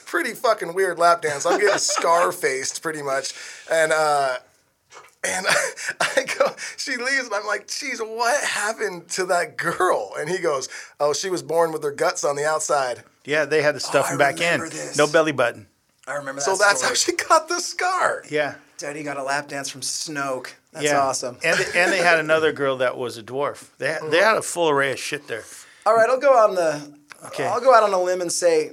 [0.04, 1.46] pretty fucking weird lap dance.
[1.46, 3.32] I'm getting scar faced pretty much.
[3.70, 4.36] And uh
[5.22, 5.46] and
[6.00, 10.12] I go, she leaves, and I'm like, geez, what happened to that girl?
[10.18, 13.04] And he goes, oh, she was born with her guts on the outside.
[13.24, 14.60] Yeah, they had to stuff Oh, I back in.
[14.60, 14.96] this.
[14.96, 15.66] No belly button.
[16.06, 16.44] I remember that.
[16.44, 18.24] So that's how she got the scar.
[18.30, 18.54] Yeah.
[18.78, 20.54] Daddy got a lap dance from Snoke.
[20.72, 21.00] That's yeah.
[21.00, 21.36] awesome.
[21.44, 23.68] And they, and they had another girl that was a dwarf.
[23.76, 24.24] They had, they mm-hmm.
[24.24, 25.44] had a full array of shit there.
[25.84, 26.94] All right, I'll go on the.
[27.26, 27.46] Okay.
[27.46, 28.72] I'll go out on a limb and say,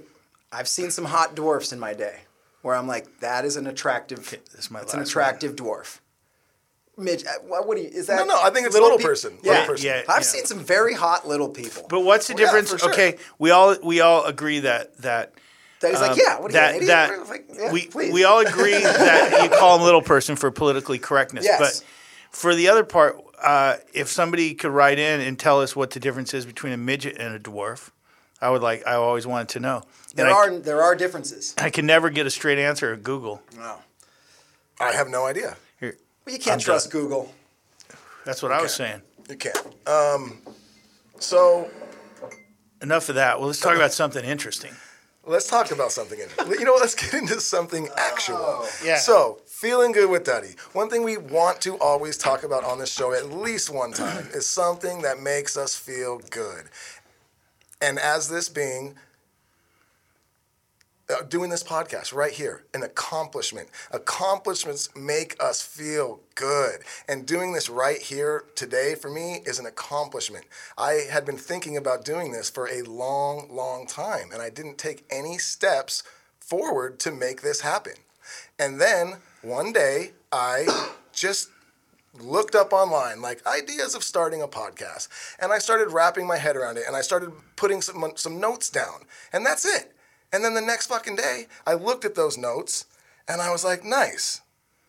[0.52, 2.22] I've seen some hot dwarfs in my day,
[2.62, 4.20] where I'm like, that is an attractive.
[4.20, 6.00] Okay, this is my It's an last attractive dwarf.
[6.98, 7.90] Midge, uh, what, what do you?
[7.90, 8.16] Is that?
[8.18, 9.86] No, no, I think it's little person, Yeah, little person.
[9.86, 10.22] Yeah, I've yeah.
[10.22, 11.86] seen some very hot little people.
[11.90, 12.72] But what's the Well, difference?
[12.72, 12.92] for sure.
[12.92, 15.34] Okay, we all we all agree that that
[15.82, 17.30] that he's like, um, yeah, what are that you, an that idiot?
[17.30, 18.12] Like, yeah, we please.
[18.12, 21.46] we all agree that you call him little person for politically correctness.
[21.46, 21.60] Yes.
[21.60, 21.88] But
[22.36, 26.00] for the other part, uh, if somebody could write in and tell us what the
[26.00, 27.92] difference is between a midget and a dwarf,
[28.42, 28.88] I would like.
[28.88, 29.84] I always wanted to know.
[30.16, 31.54] there and I- are there are differences.
[31.60, 33.44] I can never get a straight answer at Google.
[33.56, 33.76] No,
[34.80, 35.58] I have no idea.
[36.28, 37.04] But you can't I'm trust done.
[37.04, 37.34] Google.
[38.26, 39.02] that's what I was saying.
[39.30, 39.58] You can't.
[39.88, 40.40] Um,
[41.20, 41.70] so
[42.82, 43.40] Enough of that.
[43.40, 44.74] Well, let's talk about something interesting.
[45.26, 46.20] let's talk about something.
[46.20, 48.66] In, you know, let's get into something actual.
[48.84, 48.98] Yeah.
[48.98, 50.56] So, feeling good with Duddy.
[50.74, 54.28] One thing we want to always talk about on this show at least one time
[54.34, 56.66] is something that makes us feel good.
[57.82, 59.00] And as this being uh,
[61.10, 63.70] Uh, doing this podcast right here, an accomplishment.
[63.92, 66.82] Accomplishments make us feel good.
[67.08, 70.44] And doing this right here today for me is an accomplishment.
[70.78, 74.78] I had been thinking about doing this for a long, long time, and I didn't
[74.78, 76.04] take any steps
[76.42, 77.94] forward to make this happen.
[78.60, 80.68] And then one day, I
[81.14, 81.52] just
[82.20, 85.08] looked up online like ideas of starting a podcast
[85.40, 88.72] and i started wrapping my head around it and i started putting some, some notes
[88.72, 89.94] down and that's it
[90.32, 92.86] and then the next fucking day i looked at those notes
[93.28, 94.42] and i was like nice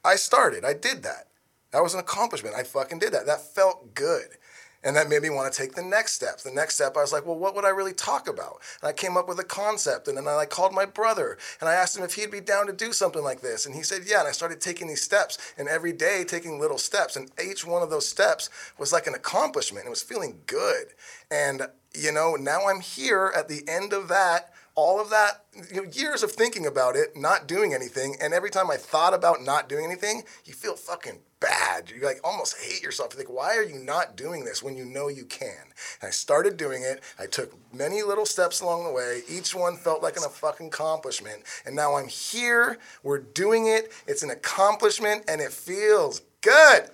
[0.05, 1.27] i started i did that
[1.71, 4.39] that was an accomplishment i fucking did that that felt good
[4.85, 6.45] and that made me want to take the next steps.
[6.45, 8.61] The next step, I was like, well, what would I really talk about?
[8.81, 11.69] And I came up with a concept, and then I like called my brother, and
[11.69, 14.03] I asked him if he'd be down to do something like this, and he said,
[14.07, 14.21] yeah.
[14.21, 17.83] And I started taking these steps, and every day taking little steps, and each one
[17.83, 19.87] of those steps was like an accomplishment.
[19.87, 20.89] It was feeling good,
[21.31, 21.63] and
[21.95, 24.53] you know, now I'm here at the end of that.
[24.79, 25.43] All of that,
[25.75, 29.13] you know, years of thinking about it, not doing anything, and every time I thought
[29.13, 31.91] about not doing anything, you feel fucking bad.
[31.91, 33.13] You like almost hate yourself.
[33.13, 35.65] You think, why are you not doing this when you know you can?
[36.01, 37.03] And I started doing it.
[37.19, 39.23] I took many little steps along the way.
[39.29, 41.43] Each one felt like an, a fucking accomplishment.
[41.67, 42.79] And now I'm here.
[43.03, 43.91] We're doing it.
[44.07, 46.85] It's an accomplishment, and it feels good.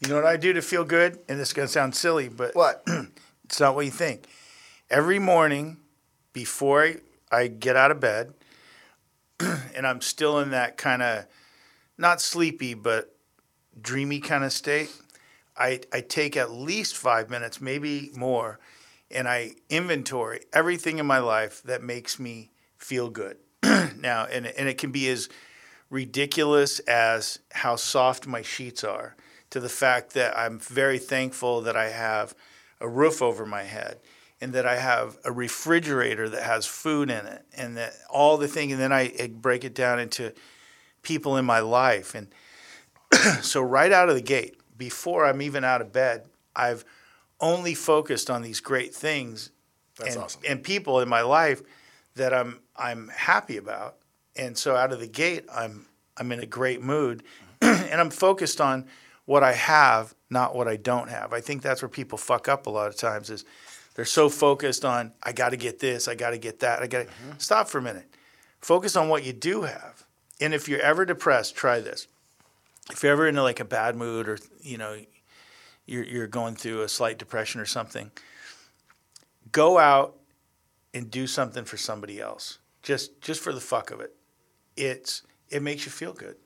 [0.00, 1.18] You know what I do to feel good?
[1.28, 2.82] And this is going to sound silly, but What?
[3.44, 4.26] it's not what you think.
[4.88, 5.76] Every morning
[6.32, 6.96] before I,
[7.30, 8.34] I get out of bed,
[9.40, 11.26] and I'm still in that kind of
[11.96, 13.14] not sleepy, but
[13.80, 14.90] dreamy kind of state,
[15.56, 18.58] I, I take at least five minutes, maybe more,
[19.10, 23.36] and I inventory everything in my life that makes me feel good.
[23.62, 25.28] now, and, and it can be as
[25.90, 29.16] ridiculous as how soft my sheets are
[29.50, 32.34] to the fact that I'm very thankful that I have
[32.80, 33.98] a roof over my head
[34.40, 38.48] and that I have a refrigerator that has food in it and that all the
[38.48, 40.32] thing and then I, I break it down into
[41.02, 42.28] people in my life and
[43.42, 46.84] so right out of the gate before I'm even out of bed I've
[47.40, 49.50] only focused on these great things
[49.98, 50.42] That's and, awesome.
[50.48, 51.62] and people in my life
[52.14, 53.96] that I'm I'm happy about
[54.36, 57.22] and so out of the gate I'm I'm in a great mood
[57.62, 58.86] and I'm focused on
[59.28, 61.34] what I have, not what I don't have.
[61.34, 63.44] I think that's where people fuck up a lot of times is
[63.98, 66.86] they're so focused on I got to get this, I got to get that, I
[66.86, 67.32] got to mm-hmm.
[67.38, 68.06] stop for a minute.
[68.60, 70.04] Focus on what you do have.
[70.40, 72.06] And if you're ever depressed, try this.
[72.92, 75.00] If you're ever in like a bad mood or you know
[75.84, 78.12] you're you're going through a slight depression or something,
[79.50, 80.14] go out
[80.94, 82.58] and do something for somebody else.
[82.84, 84.14] Just just for the fuck of it
[84.76, 86.36] it's it makes you feel good.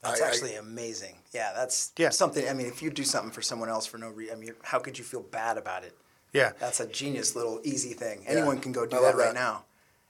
[0.00, 1.18] That's I- I- actually amazing.
[1.32, 2.08] Yeah, that's Yeah.
[2.08, 2.48] something.
[2.48, 4.78] I mean, if you do something for someone else for no reason, I mean, how
[4.78, 5.94] could you feel bad about it?
[6.32, 8.24] Yeah, That's a genius little easy thing.
[8.26, 9.64] Anyone can go do I that right now.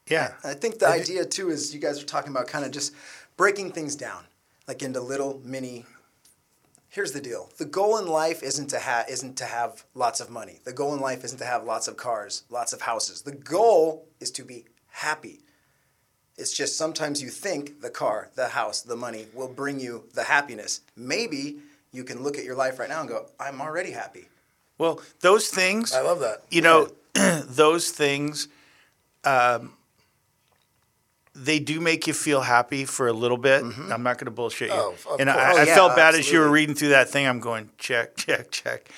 [0.08, 0.32] yeah.
[0.42, 2.92] I think the idea too is you guys are talking about kind of just
[3.36, 4.24] breaking things down,
[4.66, 5.86] like into little mini.
[6.88, 10.30] Here's the deal: the goal in life isn't to have isn't to have lots of
[10.30, 10.58] money.
[10.64, 13.22] The goal in life isn't to have lots of cars, lots of houses.
[13.22, 15.40] The goal is to be happy.
[16.36, 20.24] It's just sometimes you think the car, the house, the money will bring you the
[20.24, 20.80] happiness.
[20.96, 21.58] Maybe
[21.92, 24.28] you can look at your life right now and go, "I'm already happy."
[24.78, 25.92] Well, those things.
[25.92, 26.42] I love that.
[26.50, 28.48] you know those things
[29.24, 29.72] um,
[31.34, 33.62] they do make you feel happy for a little bit.
[33.62, 34.74] I'm not going to bullshit you.
[34.76, 35.28] Oh, and.
[35.30, 37.26] I, Oh, I yeah, felt bad as you were reading through that thing.
[37.26, 38.88] I'm going check check check.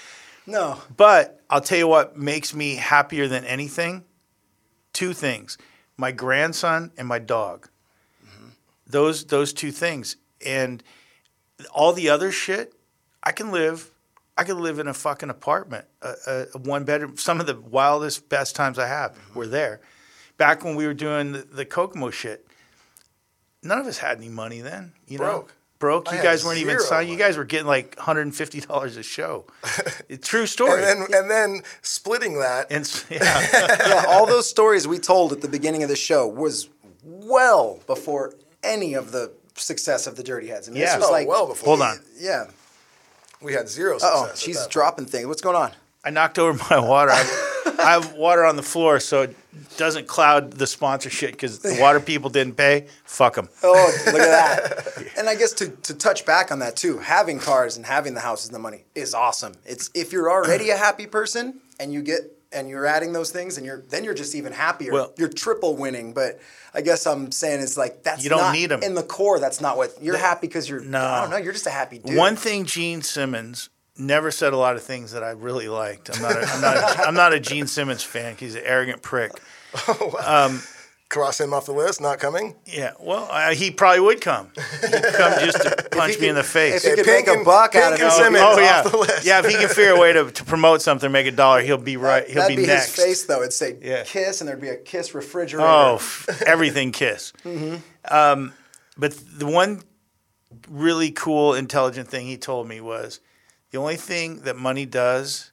[0.47, 4.05] No, but i'll tell you what makes me happier than anything
[4.93, 5.59] two things
[5.97, 7.69] my grandson and my dog.
[8.87, 10.17] Those those two things.
[10.45, 10.83] And
[11.73, 12.73] all the other shit
[13.23, 13.91] i can live
[14.41, 17.55] i could live in a fucking apartment a, a, a one bedroom some of the
[17.57, 19.39] wildest best times i have mm-hmm.
[19.39, 19.81] were there
[20.37, 22.47] back when we were doing the, the kokomo shit
[23.63, 25.55] none of us had any money then you know Broke.
[25.79, 29.03] broke I you guys weren't even zero signed you guys were getting like $150 a
[29.03, 29.45] show
[30.23, 32.67] true story And then and then splitting that.
[32.71, 33.47] and yeah
[33.87, 36.69] yeah, all those stories we told at the beginning of the show was
[37.05, 40.69] well before any of the success of the Dirty Heads.
[40.69, 40.97] I mean, Yeah.
[40.97, 41.67] this was oh, like, well before.
[41.77, 42.47] hold on yeah.
[43.43, 44.11] We had zero success.
[44.15, 44.73] Oh, at she's that point.
[44.73, 45.27] dropping things.
[45.27, 45.73] What's going on?
[46.05, 47.11] I knocked over my water.
[47.13, 49.37] I, I have water on the floor, so it
[49.77, 52.87] doesn't cloud the sponsorship because the water people didn't pay.
[53.05, 53.49] Fuck them.
[53.63, 54.87] Oh, look at that.
[55.19, 58.21] And I guess to, to touch back on that too, having cars and having the
[58.21, 59.55] houses and the money is awesome.
[59.67, 63.57] It's if you're already a happy person and you get and you're adding those things
[63.57, 64.93] and you're then you're just even happier.
[64.93, 66.13] Well- you're triple winning.
[66.13, 66.41] But
[66.75, 68.83] I guess I'm saying it's like that's You don't not, need 'em.
[68.83, 69.39] in the core.
[69.39, 70.81] That's not what you're happy because you're.
[70.81, 71.05] No.
[71.05, 71.37] I don't know.
[71.37, 72.17] You're just a happy dude.
[72.17, 76.11] One thing, Gene Simmons never said a lot of things that I really liked.
[76.15, 76.33] I'm not.
[76.37, 76.77] A, I'm not.
[76.77, 78.37] A, I'm not a Gene Simmons fan.
[78.39, 79.33] He's an arrogant prick.
[79.87, 80.17] Oh,
[80.51, 80.61] um,
[81.11, 82.55] Cross him off the list, not coming.
[82.65, 82.93] Yeah.
[83.01, 84.53] Well, I, he probably would come.
[84.81, 86.85] He'd come just to punch me in the face.
[86.85, 88.53] if he could Pink make a and- buck out of Pink and it, Simmons oh
[88.53, 89.27] off yeah, the list.
[89.27, 89.41] yeah.
[89.41, 91.97] If he can figure a way to, to promote something, make a dollar, he'll be
[91.97, 92.25] right.
[92.29, 92.95] He'll that'd be, be, next.
[92.95, 93.41] his face though.
[93.41, 94.05] It'd say Yeah.
[94.05, 95.67] kiss, and there'd be a kiss refrigerator.
[95.67, 97.33] Oh, f- everything Kiss.
[98.09, 98.53] Um,
[98.97, 99.83] but the one
[100.69, 103.19] really cool, intelligent thing he told me was
[103.73, 105.51] the only thing that money does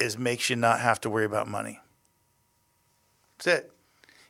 [0.00, 1.78] is makes you not have to worry about money.
[3.38, 3.72] That's it.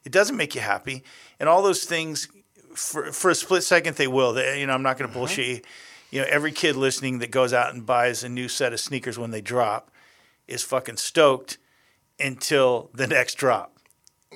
[0.06, 1.02] It doesn't make you happy,
[1.40, 2.28] and all those things
[2.74, 4.32] for for a split second they will.
[4.32, 5.18] They, you know, I'm not going to mm-hmm.
[5.18, 5.60] bullshit you.
[6.12, 9.18] You know, every kid listening that goes out and buys a new set of sneakers
[9.18, 9.90] when they drop
[10.46, 11.58] is fucking stoked
[12.20, 13.76] until the next drop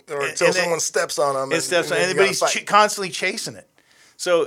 [0.08, 1.52] Or And- until and then- someone steps on them.
[1.52, 1.86] and stuff.
[1.88, 3.68] then you And gotta he's ch- constantly chasing it.
[4.16, 4.46] So,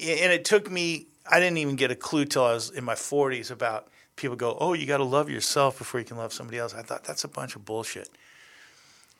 [0.00, 1.06] and it took me.
[1.30, 4.56] I didn't even get a clue till I was in my 40s about people go,
[4.58, 7.24] "Oh, you got to love yourself before you can love somebody else." I thought that's
[7.24, 8.08] a bunch of bullshit.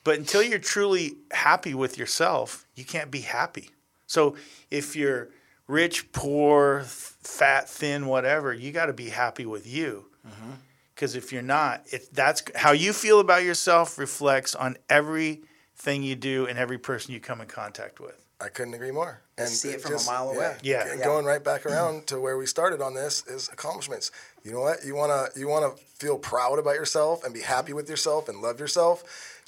[0.05, 3.71] But until you're truly happy with yourself, you can't be happy.
[4.07, 4.37] So
[4.71, 5.29] if you're
[5.69, 10.07] rich, poor, th- fat, thin, whatever, you got to be happy with you.
[10.27, 10.51] Mm-hmm.
[10.95, 16.15] Because if you're not, if that's how you feel about yourself reflects on everything you
[16.15, 18.23] do and every person you come in contact with.
[18.41, 19.21] I couldn't agree more.
[19.39, 20.57] And see it it from a mile away.
[20.63, 20.87] Yeah.
[20.89, 21.05] and Yeah.
[21.05, 24.11] going right back around to where we started on this is accomplishments.
[24.45, 24.85] You know what?
[24.85, 27.77] You wanna you wanna feel proud about yourself and be happy mm-hmm.
[27.77, 29.05] with yourself and love yourself.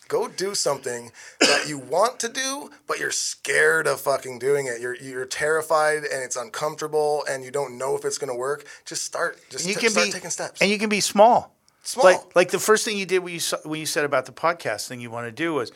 [0.08, 4.80] Go do something that you want to do, but you're scared of fucking doing it.
[4.80, 8.66] You're you're terrified and it's uncomfortable and you don't know if it's gonna work.
[8.84, 9.38] Just start.
[9.50, 10.60] Just you t- can start be taking steps.
[10.60, 11.54] and you can be small.
[11.82, 12.04] Small.
[12.04, 14.32] Like like the first thing you did when you saw, when you said about the
[14.32, 15.72] podcast thing you want to do was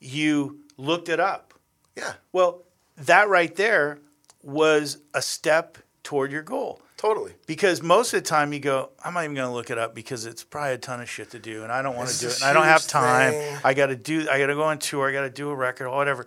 [0.00, 1.54] you looked it up.
[1.96, 2.62] yeah, Well,
[2.96, 3.98] that right there
[4.42, 6.82] was a step toward your goal.
[7.04, 7.32] Totally.
[7.46, 9.94] Because most of the time you go, I'm not even going to look it up
[9.94, 12.28] because it's probably a ton of shit to do, and I don't want to do
[12.28, 13.32] it and I don't have time.
[13.32, 13.58] thing.
[13.62, 15.54] I got to do, I got to go on tour, I got to do a
[15.54, 16.26] record, or whatever.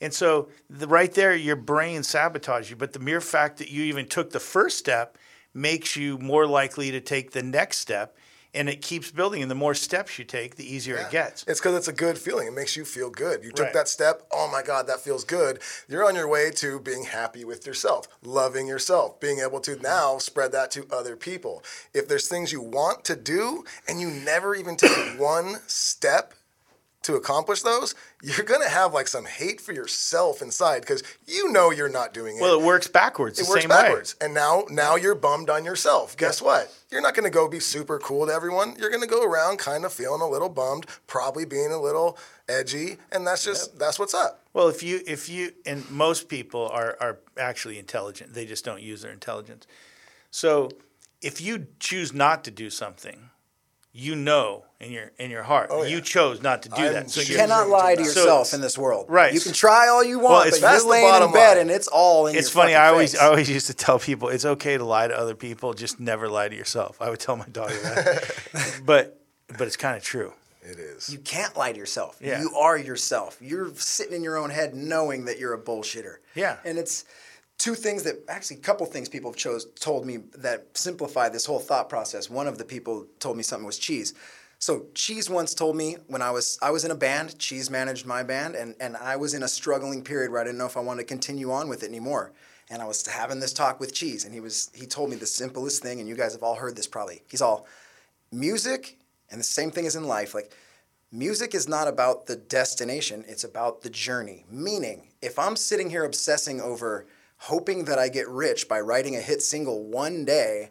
[0.00, 2.76] And so, the, right there, your brain sabotages you.
[2.76, 5.16] But the mere fact that you even took the first step
[5.54, 8.16] makes you more likely to take the next step,
[8.54, 9.42] and it keeps building.
[9.42, 11.44] And the more steps you take, the easier it gets.
[11.46, 12.48] It's because it's a good feeling.
[12.48, 13.44] It makes you feel good.
[13.44, 13.74] You took Right.
[13.74, 14.22] that step.
[14.30, 15.60] Oh my God, that feels good.
[15.88, 20.18] You're on your way to being happy with yourself, loving yourself, being able to now
[20.18, 21.62] spread that to other people.
[21.92, 26.34] If there's things you want to do and you never even take one step
[27.08, 31.70] to accomplish those, you're gonna have like some hate for yourself inside because you know
[31.70, 32.42] you're not doing it.
[32.42, 33.38] Well, it works backwards.
[33.38, 36.18] it the works same backwards, and now now you're bummed on yourself.
[36.18, 36.70] Guess what?
[36.90, 38.76] You're not gonna go be super cool to everyone.
[38.78, 42.98] You're gonna go around kind of feeling a little bummed, probably being a little edgy,
[43.10, 44.44] and that's just that's what's up.
[44.52, 48.82] Well, if you if you and most people are are actually intelligent, they just don't
[48.82, 49.66] use their intelligence.
[50.30, 50.68] So,
[51.22, 53.30] if you choose not to do something,
[53.92, 55.88] you know in your in your heart Oh, yeah.
[55.88, 57.10] you chose not to do I'm that.
[57.10, 59.06] So You cannot lie to So- yourself in this world.
[59.08, 59.32] Right.
[59.34, 61.58] You can try all you want, Well, it's- but you're the laying in bed line.
[61.58, 62.74] and it's all in it's your funny.
[62.74, 63.20] I always face.
[63.20, 66.28] I always used to tell people it's okay to lie to other people, just never
[66.28, 66.96] lie to yourself.
[67.00, 69.20] I would tell my daughter that, but
[69.56, 70.32] but it's kind of true.
[70.62, 71.08] It is.
[71.08, 72.18] You can't lie to yourself.
[72.20, 72.40] Yeah.
[72.42, 73.38] You are yourself.
[73.40, 76.16] You're sitting in your own head knowing that you're a bullshitter.
[76.34, 76.56] Yeah.
[76.62, 77.04] And it's
[77.58, 81.44] two things that actually a couple things people have chose told me that simplify this
[81.44, 82.30] whole thought process.
[82.30, 84.14] One of the people told me something was cheese.
[84.60, 88.06] So Cheese once told me when I was I was in a band, Cheese managed
[88.06, 90.76] my band, and, and I was in a struggling period where I didn't know if
[90.76, 92.32] I wanted to continue on with it anymore.
[92.70, 95.26] And I was having this talk with Cheese, and he was he told me the
[95.26, 97.22] simplest thing, and you guys have all heard this probably.
[97.30, 97.66] He's all
[98.32, 98.98] music,
[99.30, 100.52] and the same thing as in life, like
[101.12, 104.44] music is not about the destination, it's about the journey.
[104.50, 107.06] Meaning, if I'm sitting here obsessing over
[107.38, 110.70] hoping that I get rich by writing a hit single one day,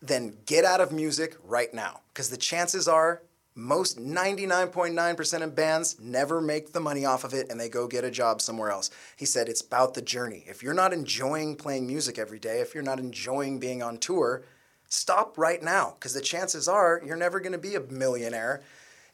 [0.00, 2.00] then get out of music right now.
[2.12, 3.22] Because the chances are
[3.54, 8.02] most 99.9% of bands never make the money off of it and they go get
[8.04, 8.90] a job somewhere else.
[9.16, 10.44] He said it's about the journey.
[10.46, 14.42] If you're not enjoying playing music every day, if you're not enjoying being on tour,
[14.88, 18.62] stop right now because the chances are you're never going to be a millionaire.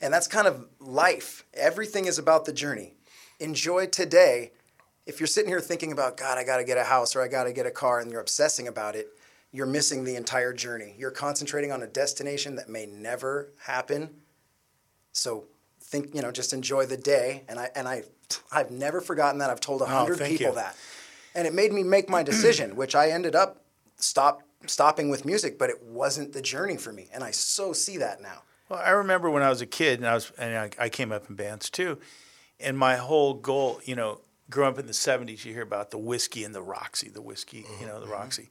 [0.01, 1.45] And that's kind of life.
[1.55, 2.95] Everything is about the journey.
[3.41, 4.53] Enjoy today.
[5.09, 7.29] If you're sitting here thinking about, God, I got to get a house or I
[7.29, 9.09] got to get a car and you're obsessing about it,
[9.53, 10.95] you're missing the entire journey.
[10.99, 14.11] You're concentrating on a destination that may never happen.
[15.13, 15.47] So
[15.81, 17.45] think, you know, just enjoy the day.
[17.49, 18.03] And I and I
[18.53, 19.49] I've never forgotten that.
[19.49, 20.55] I've told a hundred Oh, people you.
[20.57, 20.77] that.
[21.35, 23.63] And it made me make my decision, which I ended up
[23.97, 27.09] stop stopping with music, but it wasn't the journey for me.
[27.15, 28.43] And I so see that now.
[28.69, 31.11] Well, I remember when I was a kid, and I was, and I, I came
[31.13, 31.97] up in bands too,
[32.61, 35.99] and my whole goal, you know, growing up in the '70s, you hear about the
[35.99, 37.87] Whisky and the Roxy, the Whisky, you mm-hmm.
[37.87, 38.13] know, the mm-hmm.
[38.13, 38.51] Roxy.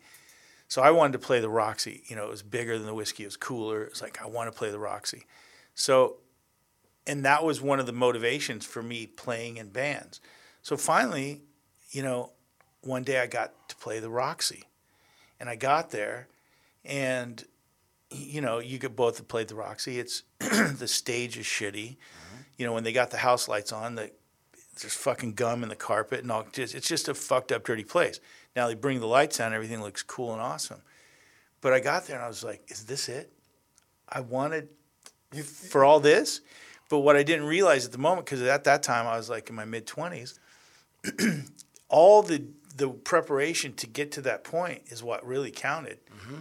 [0.68, 2.04] So I wanted to play the Roxy.
[2.08, 3.24] You know, it was bigger than the Whisky.
[3.24, 3.84] It was cooler.
[3.84, 5.26] It was like I want to play the Roxy.
[5.76, 6.18] So,
[7.06, 10.20] and that was one of the motivations for me playing in bands.
[10.62, 11.42] So finally,
[11.92, 12.32] you know,
[12.82, 14.64] one day I got to play the Roxy,
[15.40, 16.28] and I got there,
[16.84, 17.44] and
[18.10, 20.00] you know, you could both have played the Roxy.
[20.00, 21.92] It's the stage is shitty.
[21.92, 22.38] Mm-hmm.
[22.58, 24.12] You know, when they got the house lights on, the
[24.82, 26.46] there's fucking gum in the carpet and all.
[26.52, 28.20] Just, it's just a fucked up, dirty place.
[28.56, 30.82] Now they bring the lights on, everything looks cool and awesome.
[31.62, 33.32] But I got there and I was like, is this it?
[34.10, 34.70] I wanted
[35.44, 36.42] for all this.
[36.90, 39.50] But what I didn't realize at the moment, because at that time I was like
[39.50, 40.40] in my mid 20s,
[41.90, 46.00] all the the preparation to get to that point is what really counted.
[46.06, 46.40] Mm-hmm.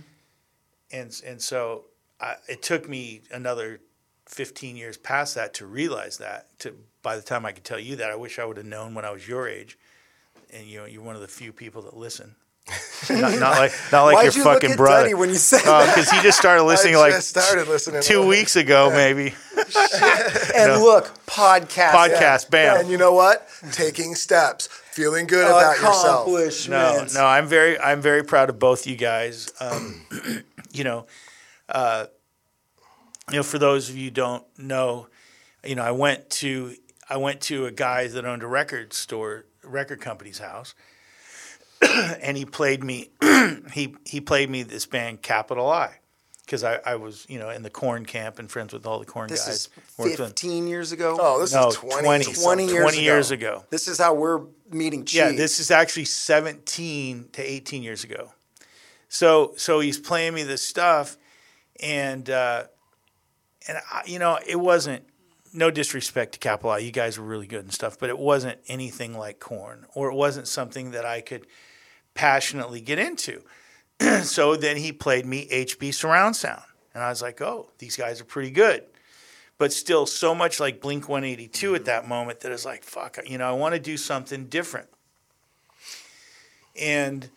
[0.93, 1.87] And and so
[2.21, 3.81] I, it took me another
[4.27, 6.47] 15 years past that to realize that.
[6.61, 8.95] To by the time I could tell you that, I wish I would have known
[8.95, 9.79] when I was your age.
[10.53, 12.35] And you know, you're one of the few people that listen.
[13.11, 15.17] not, not like not like Why'd your you look fucking at brother.
[15.17, 18.03] When you said because he just started listening I like started listening.
[18.03, 19.35] two weeks ago, maybe.
[20.57, 21.91] and look, podcast.
[21.91, 22.81] Podcast, bam.
[22.81, 23.49] And you know what?
[23.71, 26.69] Taking steps, feeling good about yourself.
[26.69, 29.53] No, no, I'm very, I'm very proud of both you guys.
[29.61, 30.03] Um,
[30.73, 31.07] you know,
[31.69, 32.07] uh,
[33.31, 35.09] you know, for those of you who don't know,
[35.65, 36.75] you know, I went to,
[37.09, 40.75] I went to a guy that owned a record store, record company's house,
[41.83, 43.11] and he played me,
[43.73, 45.97] he he played me this band Capital I,
[46.45, 49.05] because I, I was, you know, in the Korn camp and friends with all the
[49.07, 49.55] Korn This guys.
[49.57, 51.17] is worked with 15 years ago.
[51.21, 53.03] Oh, this No, is 20, 20, 20 years 20 ago.
[53.05, 53.65] years ago.
[53.71, 55.19] This is how we're meeting Cheese.
[55.19, 58.31] Yeah, this is actually 17 to 18 years ago.
[59.09, 61.17] So so he's playing me this stuff,
[61.83, 62.65] and uh,
[63.69, 65.05] and I, you know it wasn't
[65.53, 68.59] no disrespect to Capital I, you guys were really good and stuff, but it wasn't
[68.69, 71.47] anything like Korn, or it wasn't something that I could
[72.15, 73.43] passionately get into.
[74.23, 76.63] so then he played me HB surround sound,
[76.95, 78.85] and I was like, oh, these guys are pretty good.
[79.59, 81.87] But still, so much like Blink 182 at mm-hmm.
[81.87, 84.89] that moment that is like, fuck, you know, I want to do something different
[86.81, 87.31] and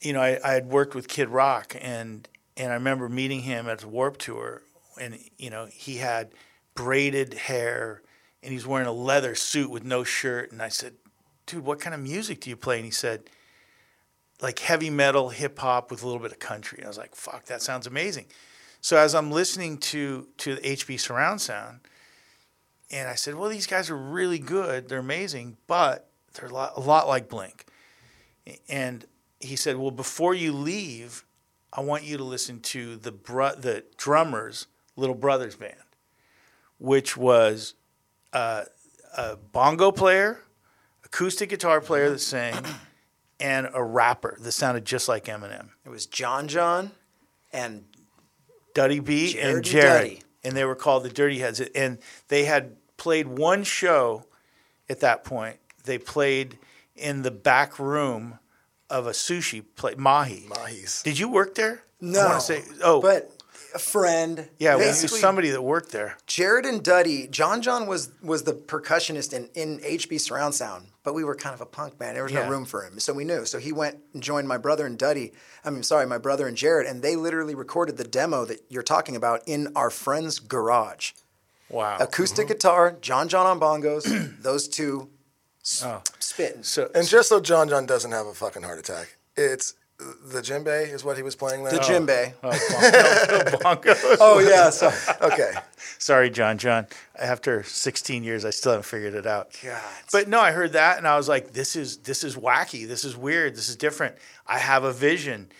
[0.00, 3.68] you know, I, I had worked with Kid Rock, and and I remember meeting him
[3.68, 4.62] at the Warp Tour,
[5.02, 6.32] and you know, he had
[6.74, 8.02] braided hair,
[8.42, 10.94] and he's wearing a leather suit with no shirt, and I said,
[11.46, 13.28] "Dude, what kind of music do you play?" And he said,
[14.40, 17.14] "Like heavy metal, hip hop with a little bit of country." And I was like,
[17.14, 18.26] "Fuck, that sounds amazing."
[18.80, 21.80] So as I'm listening to to the HB surround sound,
[22.92, 24.88] and I said, well, these guys are really good.
[24.88, 27.64] They're amazing, but they're a lot, a lot like Blink.
[28.68, 29.06] And
[29.40, 31.24] he said, well, before you leave,
[31.72, 34.66] I want you to listen to the bro- the drummer's
[34.96, 35.74] little brother's band,
[36.78, 37.74] which was
[38.32, 38.64] uh,
[39.16, 40.40] a bongo player,
[41.04, 42.64] acoustic guitar player that sang,
[43.40, 45.70] and a rapper that sounded just like Eminem.
[45.84, 46.92] It was John John
[47.52, 47.84] and
[48.74, 50.22] Duddy B Jared and Jared, Duddy.
[50.44, 51.60] and they were called the Dirty Heads.
[51.60, 54.24] And they had played one show
[54.88, 55.58] at that point.
[55.84, 56.58] They played
[56.94, 58.38] in the back room
[58.88, 60.46] of a sushi place, Mahi.
[60.48, 61.02] Mahis.
[61.02, 61.82] Did you work there?
[62.00, 62.20] no.
[62.20, 63.31] I want to say, oh, but
[63.74, 64.48] a friend.
[64.58, 66.16] yeah, we knew somebody that worked there.
[66.26, 71.14] Jared and Duddy, John John was was the percussionist in, in HB Surround Sound, but
[71.14, 72.16] we were kind of a punk band.
[72.16, 72.44] There was Yeah.
[72.44, 73.44] no room for him, so we knew.
[73.44, 75.32] So he went and joined my brother and Duddy.
[75.64, 78.82] I mean, sorry, my brother and Jared, and they literally recorded the demo that you're
[78.82, 81.12] talking about in our friend's garage.
[81.68, 81.96] Wow.
[82.00, 82.52] Acoustic mm-hmm.
[82.54, 84.04] guitar, John John on bongos,
[84.42, 85.08] those two
[85.64, 86.02] s- Oh.
[86.18, 86.62] spitting.
[86.64, 89.74] So, And just so John John doesn't have a fucking heart attack, it's
[90.26, 91.72] the djembe is what he was playing there.
[91.72, 92.32] The djembe.
[92.42, 94.16] oh, bongo- bongos.
[94.20, 95.52] Oh yeah, so Okay.
[95.98, 96.58] Sorry, John.
[96.58, 96.86] John.
[97.16, 99.56] After 16 years, I still haven't figured it out.
[99.62, 99.80] God.
[100.10, 102.86] But no, I heard that and I was like, this is this is wacky.
[102.86, 103.54] This is weird.
[103.54, 104.16] This is different.
[104.46, 105.50] I have a vision.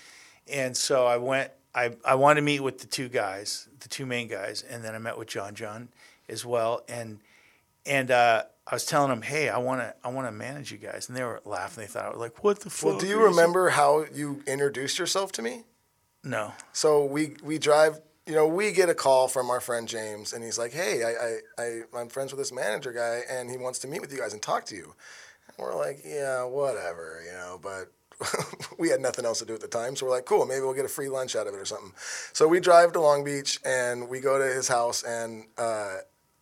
[0.53, 4.05] And so I went I, I wanted to meet with the two guys, the two
[4.05, 5.89] main guys, and then I met with John John
[6.29, 6.83] as well.
[6.89, 7.21] And
[7.87, 11.09] and uh, I was telling them, hey, I wanna I wanna manage you guys.
[11.09, 11.83] And they were laughing.
[11.83, 12.91] They thought I was like, what the fuck?
[12.91, 15.65] Well, do you saying?" remember how you introduced yourself to me?
[16.25, 16.53] No.
[16.73, 18.01] So we we drive.
[18.25, 21.11] You know, we get a call from our friend James, and he's like, "Hey, I,
[21.11, 24.19] I, I I'm friends with this manager guy, and he wants to meet with you
[24.19, 24.95] guys and talk to you."
[25.49, 27.59] And we're like, "Yeah, whatever," you know.
[27.61, 27.91] But
[28.79, 30.73] we had nothing else to do at the time, so we're like, "Cool, maybe we'll
[30.73, 31.93] get a free lunch out of it or something."
[32.33, 35.97] So we drive to Long Beach, and we go to his house, and uh,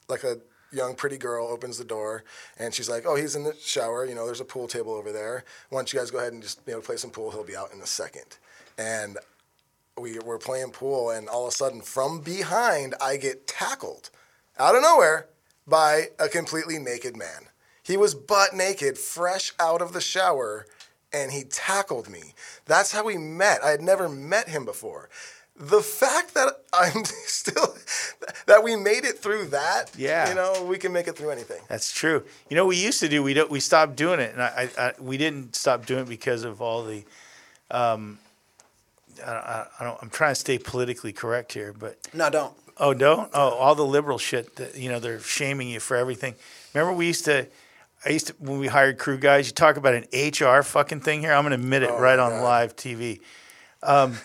[0.07, 0.37] like a
[0.73, 2.25] young pretty girl opens the door,
[2.59, 4.05] and she's like, "Oh, he's in the shower.
[4.05, 5.45] You know, there's a pool table over there.
[5.69, 7.31] Why don't you guys go ahead and just you know play some pool?
[7.31, 8.39] He'll be out in a second.
[8.79, 9.19] And
[9.99, 14.11] we were playing pool, and all of a sudden, from behind, I get tackled
[14.59, 15.27] out of nowhere
[15.67, 17.47] by a completely naked man.
[17.83, 20.67] He was butt naked, fresh out of the shower,
[21.13, 22.35] and he tackled me.
[22.67, 23.63] That's how we met.
[23.65, 25.09] I had never met him before.
[25.63, 27.77] The fact that I'm still,
[28.47, 30.31] that we made it through that, Yeah.
[30.31, 31.61] you know, we can make it through anything.
[31.69, 32.25] That's true.
[32.49, 33.23] You know, we used to do.
[33.23, 33.51] We don't.
[33.51, 36.63] We stopped doing it, and I, I, I we didn't stop doing it because of
[36.63, 37.05] all the.
[37.71, 38.19] Um,
[39.25, 39.99] I, I, I don't.
[40.01, 42.55] I'm trying to stay politically correct here, but no, don't.
[42.79, 43.31] oh, don't.
[43.35, 44.57] Oh, all the liberal shit.
[44.57, 46.37] That, you know, they're shaming you for everything.
[46.73, 47.47] Remember, we used to.
[48.07, 49.47] I used to when we hired crew guys.
[49.47, 51.33] You talk about an HR fucking thing here.
[51.35, 53.21] I'm going to admit it right on live TV.
[53.83, 54.17] Um,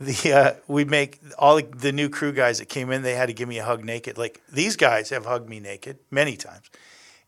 [0.00, 3.02] the uh, we make all the, the new crew guys that came in.
[3.02, 4.18] They had to give me a hug naked.
[4.18, 6.68] Like these guys have hugged me naked many times,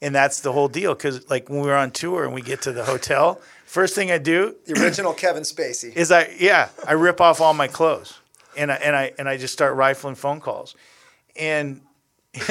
[0.03, 0.95] and that's the whole deal.
[0.95, 4.11] Because like when we were on tour and we get to the hotel, first thing
[4.11, 5.95] I do The original Kevin Spacey.
[5.95, 8.18] is I yeah I rip off all my clothes
[8.57, 10.74] and I and I and I just start rifling phone calls,
[11.37, 11.80] and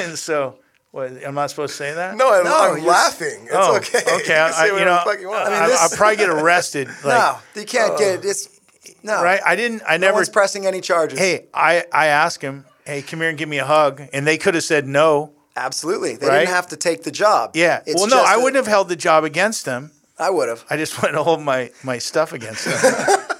[0.00, 0.56] and so
[0.92, 2.16] what I'm not supposed to say that.
[2.16, 3.42] No, I, No, I'm laughing.
[3.44, 3.98] It's Oh, okay.
[3.98, 5.46] Okay, You can say I, I, you know, the fuck you want.
[5.46, 6.88] I, this- will probably get arrested.
[7.04, 7.18] Like,
[7.54, 8.24] no, you can't get it.
[8.24, 8.55] it's
[9.06, 9.22] no.
[9.22, 9.40] right?
[9.44, 9.82] I didn't.
[9.88, 10.14] I No never.
[10.16, 11.18] one's pressing any charges.
[11.18, 14.36] hey, I I asked him, hey, come here and give me a hug, and they
[14.36, 15.32] could have said no.
[15.56, 16.40] Absolutely, they Right?
[16.40, 17.52] didn't have to take the job.
[17.54, 17.80] Yeah.
[17.86, 19.90] It's well, no, I wouldn't have held the job against them.
[20.18, 20.64] I would have.
[20.68, 23.20] I just wanted to hold my my stuff against them.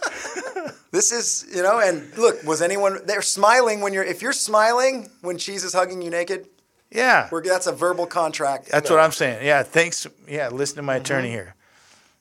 [0.92, 3.00] This is, you know, and look, was anyone?
[3.04, 4.04] They're smiling when you're.
[4.04, 6.46] If you're smiling when cheese is hugging you naked,
[6.90, 7.28] yeah.
[7.30, 8.70] we're, that's a verbal contract.
[8.70, 9.44] That's what I'm saying.
[9.44, 10.06] Yeah, thanks.
[10.26, 11.02] Yeah, listen to my Mm-hmm.
[11.02, 11.54] attorney here.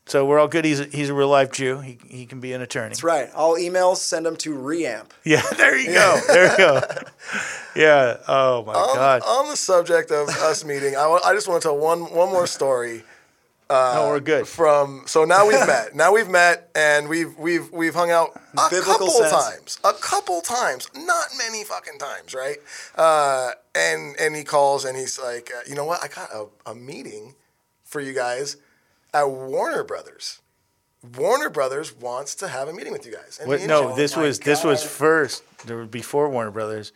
[0.07, 0.65] So we're all good.
[0.65, 1.79] He's a, he's a real life Jew.
[1.79, 2.89] He, he can be an attorney.
[2.89, 3.31] That's right.
[3.33, 5.09] All emails send them to reamp.
[5.23, 6.19] Yeah, there you go.
[6.27, 6.81] There you go.
[7.75, 8.17] Yeah.
[8.27, 9.21] Oh my on, God.
[9.25, 12.47] on the subject of us meeting, I, I just want to tell one one more
[12.47, 13.03] story
[13.69, 14.47] no, we're good.
[14.47, 15.03] from.
[15.05, 15.95] So now we've met.
[15.95, 19.31] Now we've met, and we've we've we've hung out a Biblical couple sense.
[19.31, 19.79] times.
[19.83, 22.57] A couple times, not many fucking times, right?
[22.95, 26.03] Uh, and and he calls and he's like, uh, you know what?
[26.03, 27.35] I got a, a meeting
[27.83, 28.57] for you guys
[29.15, 30.39] at Warner Brothers.
[31.17, 33.37] Warner Brothers wants to have a meeting with you guys.
[33.39, 35.43] And What, no, this Oh was this was first.
[35.91, 36.91] Before Warner Brothers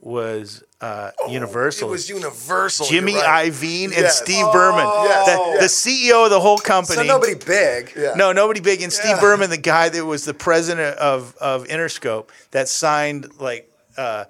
[0.00, 1.86] was uh, Universal.
[1.86, 2.86] Oh, It was Universal.
[2.86, 3.46] Jimmy right.
[3.46, 4.20] Iovine and Yes.
[4.20, 5.82] Steve Berman, yes, the, yes.
[5.84, 6.96] the CEO of the whole company.
[6.96, 7.92] So nobody big.
[7.96, 8.12] Yeah.
[8.14, 8.82] No, nobody big.
[8.82, 9.20] And Steve Yeah.
[9.20, 14.24] Berman, the guy that was the president of, of Interscope, that signed like uh,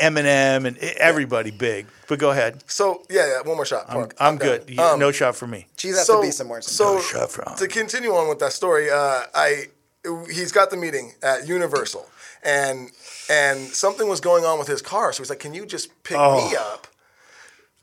[0.00, 1.86] Eminem and everybody big.
[2.08, 2.62] But go ahead.
[2.66, 3.40] So yeah, yeah.
[3.48, 3.84] One more shot.
[3.88, 4.14] I'm, Mark.
[4.18, 4.68] I'm good.
[4.68, 5.66] You- Um, no shot for me.
[5.76, 6.62] Cheese has so, to be somewhere.
[6.62, 7.54] So shut from.
[7.56, 9.66] to continue on with that story, uh, I
[10.30, 12.08] he's got the meeting at Universal,
[12.42, 12.90] and
[13.28, 15.12] and something was going on with his car.
[15.12, 16.36] So he's like, "Can you just pick Oh.
[16.48, 16.86] me up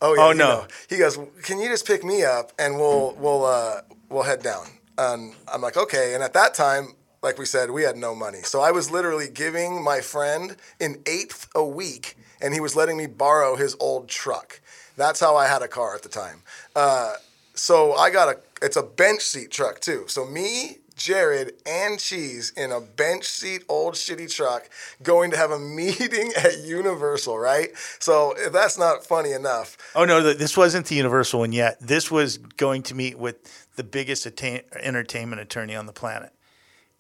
[0.02, 0.22] Oh yeah.
[0.26, 0.48] Oh, you no.
[0.48, 0.68] know.
[0.90, 4.66] He goes, "Can you just pick me up and we'll we'll uh, we'll head down?"
[4.98, 6.94] And I'm like, "Okay." And at that time,
[7.28, 11.02] like we said, we had no money, so I was literally giving my friend an
[11.06, 14.62] eighth a week, and he was letting me borrow his old truck.
[14.96, 16.44] That's how I had a car at the time.
[16.74, 17.16] Uh,
[17.54, 18.40] so I got a.
[18.62, 20.06] It's a bench seat truck too.
[20.08, 20.78] So me.
[20.96, 24.68] Jared and Cheese in a bench seat old shitty truck
[25.04, 27.70] going to have a meeting at Universal, right?
[28.00, 31.80] So if that's not funny enough, Oh no, this wasn't the Universal one yet.
[31.80, 33.38] This was going to meet with
[33.76, 36.32] the biggest attain- entertainment attorney on the planet.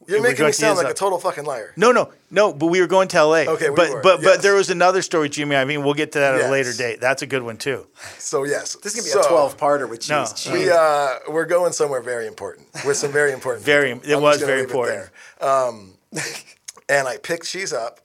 [0.08, 1.74] You're making me sound like a total fucking liar.
[1.76, 2.53] No, no, no.
[2.53, 3.45] But we were going to L.A.
[3.45, 4.36] Okay, we but were, but yes.
[4.36, 5.58] but there was another story, Jimmy.
[5.58, 7.01] I mean, we'll get to that at a later date.
[7.01, 7.88] That's a good one too.
[8.18, 10.10] So yes, This is gonna be a 12 parter with cheese.
[10.10, 10.24] No.
[10.24, 10.53] Jeez.
[10.53, 13.66] We uh, we're going somewhere very important with some very important.
[13.66, 14.10] Very- people.
[14.10, 15.10] it I'm was very important.
[15.41, 15.95] Um,
[16.89, 17.99] and I pick Cheese up,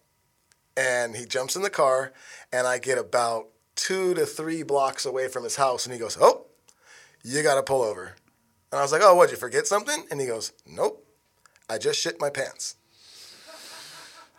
[0.76, 2.12] and he jumps in the car,
[2.52, 3.46] and I get about
[3.76, 6.46] two to three blocks away from his house, and he goes, "Oh,
[7.22, 8.16] you got to pull over."
[8.72, 9.30] And I was like, "Oh, what?
[9.30, 11.06] You forget something?" And he goes, "Nope,
[11.68, 12.76] I just shit my pants."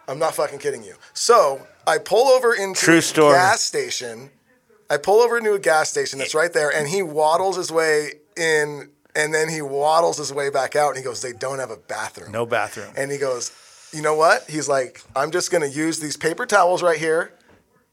[0.08, 0.96] I'm not fucking kidding you.
[1.14, 4.32] So I pull over into True a gas station.
[4.90, 8.16] I pull over into a gas station that's right there, and he waddles his way
[8.36, 11.72] in, and then he waddles his way back out, and he goes, "They don't have
[11.72, 12.94] a bathroom." No bathroom.
[12.98, 13.52] And he goes,
[13.94, 17.34] "You know what?" He's like, "I'm just gonna use these paper towels right here."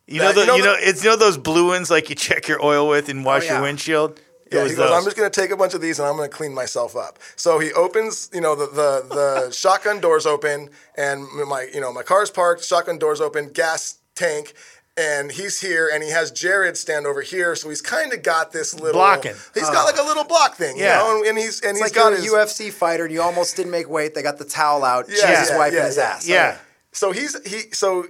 [0.07, 2.11] You know, That- the, you know you know, it's you know those blue ones like
[2.11, 3.55] you check your oil with and oh, wash yeah.
[3.55, 4.21] your windshield.
[4.51, 4.99] It Yeah, was he goes, those.
[4.99, 7.19] I'm just gonna take a bunch of these and I'm gonna clean myself up.
[7.37, 9.15] So he opens, you know, the the,
[9.47, 13.99] the shotgun doors open and my you know my car's parked, shotgun doors open, gas
[14.15, 14.55] tank,
[14.97, 18.53] and he's here and he has Jared stand over here, so he's kind of got
[18.53, 19.35] this little Blocking.
[19.55, 19.73] He's oh.
[19.73, 20.99] got like a little block thing, Yeah.
[20.99, 23.05] you know, and, and he's and It's he's like got you're a his UFC fighter
[23.05, 24.15] and you almost didn't make weight.
[24.15, 25.07] They got the towel out.
[25.09, 26.03] Yeah, cheese is yeah, wiping yeah, his yeah.
[26.03, 26.29] ass.
[26.29, 26.59] yeah.
[26.93, 28.05] So he's he so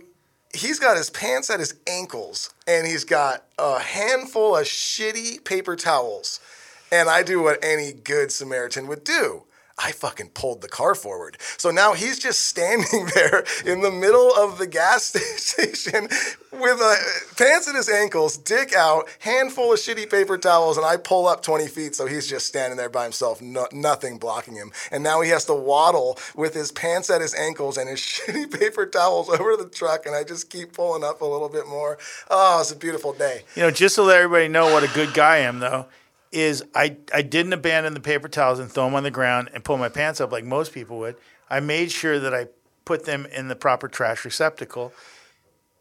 [0.54, 5.76] he's got his pants at his ankles and he's got a handful of shitty paper
[5.76, 6.40] towels.
[6.92, 9.44] And I do what any good Samaritan would do.
[9.82, 11.38] I fucking pulled the car forward.
[11.56, 15.04] So now he's just standing there in the middle of the gas
[15.36, 16.08] station
[16.52, 16.94] with uh,
[17.36, 21.42] pants at his ankles, dick out, handful of shitty paper towels, and I pull up
[21.42, 21.94] 20 feet.
[21.94, 24.70] So he's just standing there by himself, no, nothing blocking him.
[24.90, 28.58] And now he has to waddle with his pants at his ankles and his shitty
[28.58, 30.04] paper towels over the truck.
[30.04, 31.98] And I just keep pulling up a little bit more.
[32.28, 33.42] Oh, it's a beautiful day.
[33.54, 35.86] You know, just to let everybody know what a good guy I am, though,
[36.32, 39.64] is I, I didn't abandon the paper towels and throw them on the ground and
[39.64, 41.16] pull my pants up like most people would.
[41.48, 42.46] I made sure that I
[42.84, 44.92] put them in the proper trash receptacle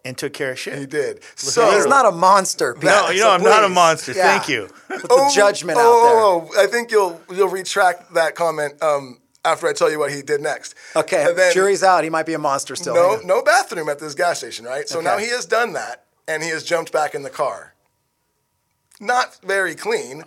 [0.03, 0.77] and took care of shit.
[0.79, 1.21] He did.
[1.35, 2.73] So So he's not a monster.
[2.73, 4.13] Pete, No, you know, so I'm not a monster.
[4.13, 4.23] Yeah.
[4.37, 4.69] Thank you.
[4.87, 5.91] Put the judgment out there.
[6.19, 10.11] oh, oh, I think you'll you'll retract that comment um, after I tell you what
[10.11, 10.73] he did next.
[10.95, 12.03] Okay, And then- jury's out.
[12.03, 12.95] He might be a monster still.
[12.95, 14.87] No, Hang no bathroom at this gas station, right?
[14.89, 15.05] So Okay.
[15.05, 17.75] now he has done that, and he has jumped back in the car.
[18.99, 20.23] Not very clean.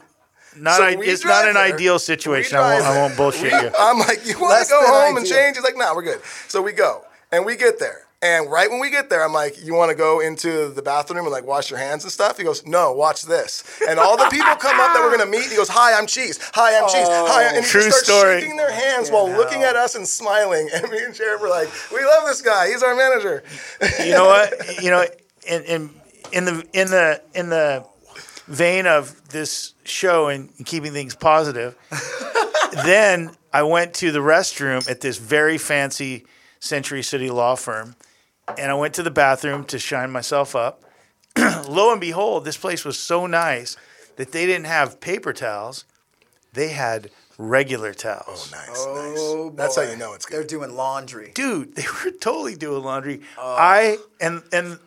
[0.57, 1.75] Not So I, it's not drive an there.
[1.75, 2.59] ideal situation.
[2.59, 3.71] I won't, I won't bullshit We- you.
[3.79, 5.57] I'm like, you want to go than home and change?
[5.57, 6.21] He's like, nah, we're good.
[6.49, 8.07] So we go, and we get there.
[8.25, 11.25] And right when we get there, I'm like, you want to go into the bathroom
[11.25, 12.39] and like wash your hands and stuff?
[12.39, 13.65] He goes, no, watch this.
[13.89, 15.51] And all the people come up that we're gonna meet.
[15.51, 16.39] He goes, hi, I'm Cheese.
[16.55, 17.09] Hi, I'm Cheese.
[17.09, 18.41] Hi, oh, and he True just starts story.
[18.43, 20.69] shaking their hands while looking at us and smiling.
[20.73, 22.69] And me and Jared were like, we love this guy.
[22.69, 23.43] He's our manager.
[24.05, 24.53] you know what?
[24.83, 25.05] You know,
[25.49, 25.91] in, in
[26.33, 27.85] in the in the in the
[28.49, 31.77] vein of this show and keeping things positive,
[32.85, 36.25] then I went to the restroom at this very fancy
[36.61, 37.97] Century City law firm,
[38.59, 40.83] and I went to the bathroom to shine myself up.
[41.69, 43.77] Lo and behold, this place was so nice
[44.17, 45.85] that they didn't have paper towels;
[46.53, 48.53] they had regular towels.
[48.55, 49.57] Oh, Nice, Oh, nice.
[49.57, 50.37] That's how you know it's good.
[50.37, 51.33] They're doing laundry.
[51.35, 53.23] dude, they were totally doing laundry.
[53.39, 53.57] Uh.
[53.59, 54.79] I and and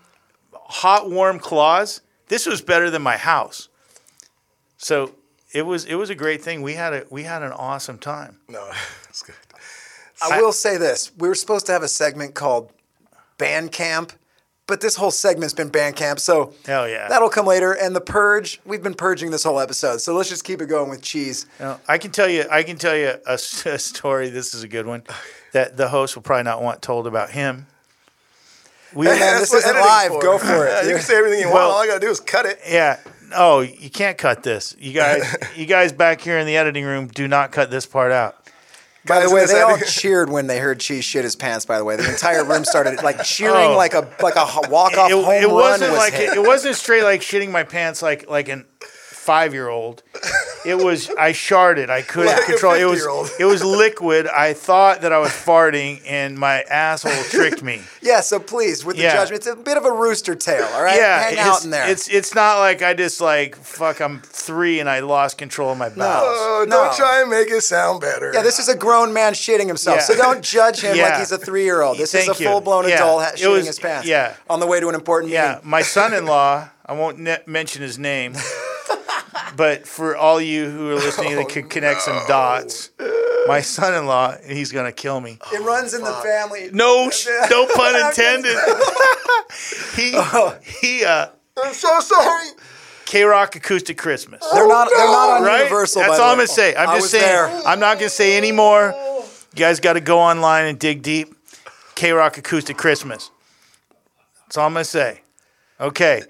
[0.54, 2.02] hot warm claws.
[2.28, 3.70] This was better than my house.
[4.78, 5.16] So
[5.54, 6.62] it was it was a great thing.
[6.62, 8.40] We had a we had an awesome time.
[8.50, 8.70] No,
[9.10, 9.36] it's good.
[10.22, 12.72] I will say this: we were supposed to have a segment called
[13.38, 14.14] Band Camp,
[14.68, 17.08] but this whole segment's been Band Camp, so Hell yeah.
[17.08, 17.74] that'll come later.
[17.74, 20.90] And the purge, we've been purging this whole episode, so let's just keep it going
[20.90, 21.46] with cheese.
[21.60, 24.30] Now, I can tell you I can tell you a story.
[24.30, 25.04] This is a good one
[25.54, 27.68] that the host will probably not want told about him.
[28.96, 30.22] We Hey, man, That's this what isn't editing's live.
[30.22, 30.86] Go for it.
[30.88, 31.74] You can say everything you Well- want.
[31.74, 32.60] All I gotta do is cut it.
[32.68, 32.98] yeah.
[33.36, 34.76] Oh, you can't cut this.
[34.80, 38.12] You guys, you guys back here in the editing room, do not cut this part
[38.12, 38.38] out.
[39.08, 41.64] By the way, they all cheered when they heard Cheese shit his pants.
[41.66, 43.78] By the way, the entire room started like cheering, Oh.
[43.78, 46.34] like a like a walk off it, home it run wasn't was like hit.
[46.34, 48.66] it wasn't straight like shitting my pants like like an
[49.26, 50.04] five year old.
[50.66, 51.90] It was I sharded.
[51.90, 52.74] I couldn't Like control.
[52.76, 53.06] It was
[53.40, 54.28] it was liquid.
[54.28, 57.82] I thought that I was farting, and my asshole tricked me.
[58.06, 59.14] Yeah, so please, with the Yeah.
[59.16, 60.96] judgment, it's a bit of a rooster tail, all right?
[60.96, 61.90] Yeah, Hang it's, out in there.
[61.90, 64.00] It's it's not like I just like fuck.
[64.00, 66.28] I'm three and I lost control of my bowels.
[66.30, 66.84] Oh, No.
[66.84, 68.32] don't try and make it sound better.
[68.32, 70.04] yeah, this is a grown man shitting himself, Yeah.
[70.04, 71.98] so don't judge him like he's a three-year-old.
[71.98, 72.96] This is a full-blown Yeah.
[72.96, 74.08] adult ha- shitting was- his pants.
[74.08, 74.36] yeah.
[74.52, 75.62] on the way to an important Yeah, meeting.
[75.64, 75.70] Yeah.
[75.70, 76.70] My son-in-law.
[76.88, 78.36] I won't ne- mention his name,
[79.56, 82.92] but for all you who are listening that could connect some dots,
[83.48, 85.38] my son-in-law, he's gonna kill me.
[85.54, 86.70] It runs in the family.
[86.72, 88.56] No, sh- no pun intended.
[89.96, 90.12] he
[90.64, 91.28] he uh,
[91.64, 92.48] I'm so sorry.
[93.06, 94.44] KROQ Acoustic Christmas.
[94.52, 94.90] They're not.
[94.90, 95.60] They're not on right?
[95.60, 96.02] Universal.
[96.02, 96.76] That's by the all I'm gonna say.
[96.76, 97.24] I'm I just was saying.
[97.24, 97.48] there.
[97.68, 98.94] I'm not gonna say any more.
[99.54, 101.34] You guys got to go online and dig deep.
[101.96, 103.32] KROQ Acoustic Christmas.
[104.46, 105.22] That's all I'm gonna say.
[105.80, 106.24] Okay,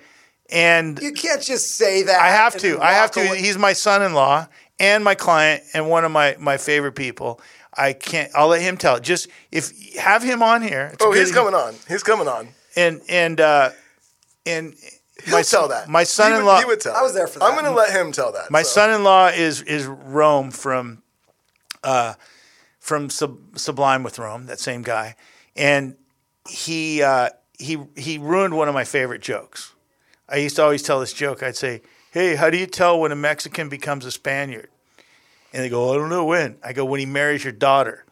[0.49, 2.21] and You can't just say that.
[2.21, 2.79] I have to.
[2.79, 3.21] I have to.
[3.27, 3.39] away.
[3.41, 4.47] He's my son-in-law
[4.79, 7.41] and my client and one of my my favorite people.
[7.77, 8.31] I can't.
[8.35, 8.95] I'll let him tell.
[8.97, 9.03] it.
[9.03, 10.91] Just if have him on here.
[10.93, 11.75] It's Oh, good- he's coming on.
[11.87, 12.49] He's coming on.
[12.75, 13.71] And and uh,
[14.45, 14.75] and
[15.23, 15.89] He'll my tell that.
[15.89, 16.59] My son-in-law.
[16.59, 16.93] He would, tell.
[16.95, 17.45] I was there for that.
[17.45, 18.51] I'm going to let him tell that.
[18.51, 18.69] My so.
[18.81, 21.01] son-in-law is is Rome from
[21.83, 22.13] uh
[22.79, 25.15] from Sub, Sublime with Rome, that same guy,
[25.55, 25.95] and
[26.47, 29.73] he uh, he he ruined one of my favorite jokes.
[30.27, 31.43] I used to always tell this joke.
[31.43, 34.69] I'd say, "Hey, how do you tell when a Mexican becomes a Spaniard?"
[35.53, 38.05] And they go, "I don't know when." I go, "When he marries your daughter."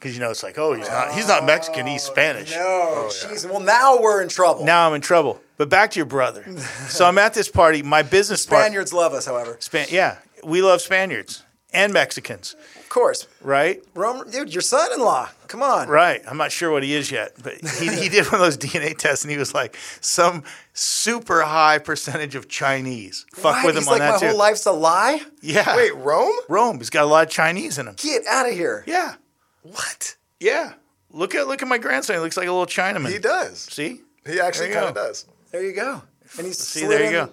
[0.00, 2.52] Because you know it's like, oh, he's not he's not Mexican, he's Spanish.
[2.52, 3.48] No, oh, jeez.
[3.48, 4.64] Well, now we're in trouble.
[4.64, 5.42] Now I'm in trouble.
[5.58, 6.42] But back to your brother.
[6.88, 7.82] so I'm at this party.
[7.82, 9.58] My business partner, Spaniards love us, however.
[9.60, 11.44] Span- yeah, we love Spaniards
[11.74, 12.56] and Mexicans,
[12.90, 13.26] course.
[13.40, 13.82] right?
[13.94, 15.30] Rome, dude, your son-in-law.
[15.48, 15.88] Come on.
[15.88, 16.20] Right.
[16.28, 18.96] I'm not sure what he is yet, but he, he did one of those DNA
[18.96, 23.24] tests and he was like some super high percentage of Chinese.
[23.32, 23.66] Fuck What?
[23.66, 24.26] with him He's on like, that my too.
[24.28, 25.22] whole life's a lie.
[25.40, 25.74] Yeah.
[25.74, 26.34] Wait, Rome?
[26.48, 26.76] Rome.
[26.78, 27.94] He's got a lot of Chinese in him.
[27.96, 28.84] Get out of here.
[28.86, 29.14] Yeah.
[29.62, 30.16] What?
[30.38, 30.74] Yeah.
[31.10, 32.16] Look at look at my grandson.
[32.16, 33.10] He looks like a little Chinaman.
[33.10, 33.58] He does.
[33.58, 34.00] See?
[34.26, 35.26] He actually kind of does.
[35.50, 36.02] There you go.
[36.38, 37.30] And he's See, there you go.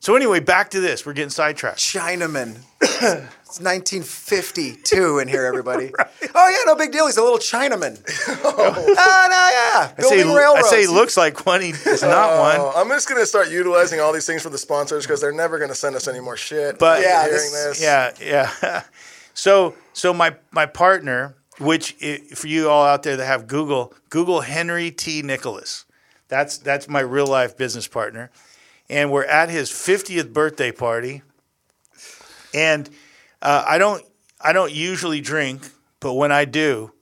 [0.00, 1.06] So anyway, back to this.
[1.06, 1.78] We're getting sidetracked.
[1.78, 2.58] Chinaman.
[3.54, 5.92] it's 1952 in here, everybody.
[6.36, 7.06] Oh yeah, no big deal.
[7.06, 8.02] He's a little Chinaman.
[8.44, 11.60] oh uh, no, yeah, I say, building I say he looks like one.
[11.60, 12.72] He is not Oh, one.
[12.76, 15.58] I'm just going to start utilizing all these things for the sponsors because they're never
[15.58, 16.80] going to send us any more shit.
[16.80, 17.82] But- Yeah, hearing this- this.
[17.82, 18.82] Yeah, yeah.
[19.34, 23.94] so so my my partner, which i for you all out there that have Google,
[24.08, 25.22] Google Henry T.
[25.22, 25.84] Nicholas.
[26.26, 28.32] That's that's my real life business partner,
[28.90, 31.22] and we're at his 50th birthday party.
[32.52, 32.88] And
[33.44, 34.04] uh, I don't
[34.40, 35.68] I don't usually drink,
[36.00, 36.92] but when I do,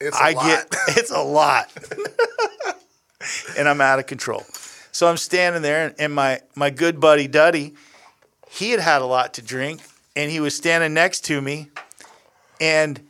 [0.00, 0.44] It's a I lot.
[0.46, 0.66] get
[0.98, 1.72] it's a lot,
[3.58, 4.44] and I'm out of control.
[4.90, 7.74] So I'm standing there, and, and my my good buddy Duddy,
[8.50, 9.80] he had had a lot to drink,
[10.14, 11.70] and he was standing next to me,
[12.60, 13.00] and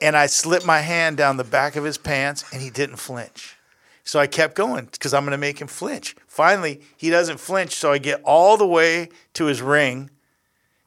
[0.00, 3.56] and I slipped my hand down the back of his pants, and he didn't flinch.
[4.04, 6.16] So I kept going because I'm going to make him flinch.
[6.26, 10.10] Finally, he doesn't flinch, so I get all the way to his ring.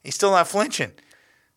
[0.05, 0.91] He's still not flinching.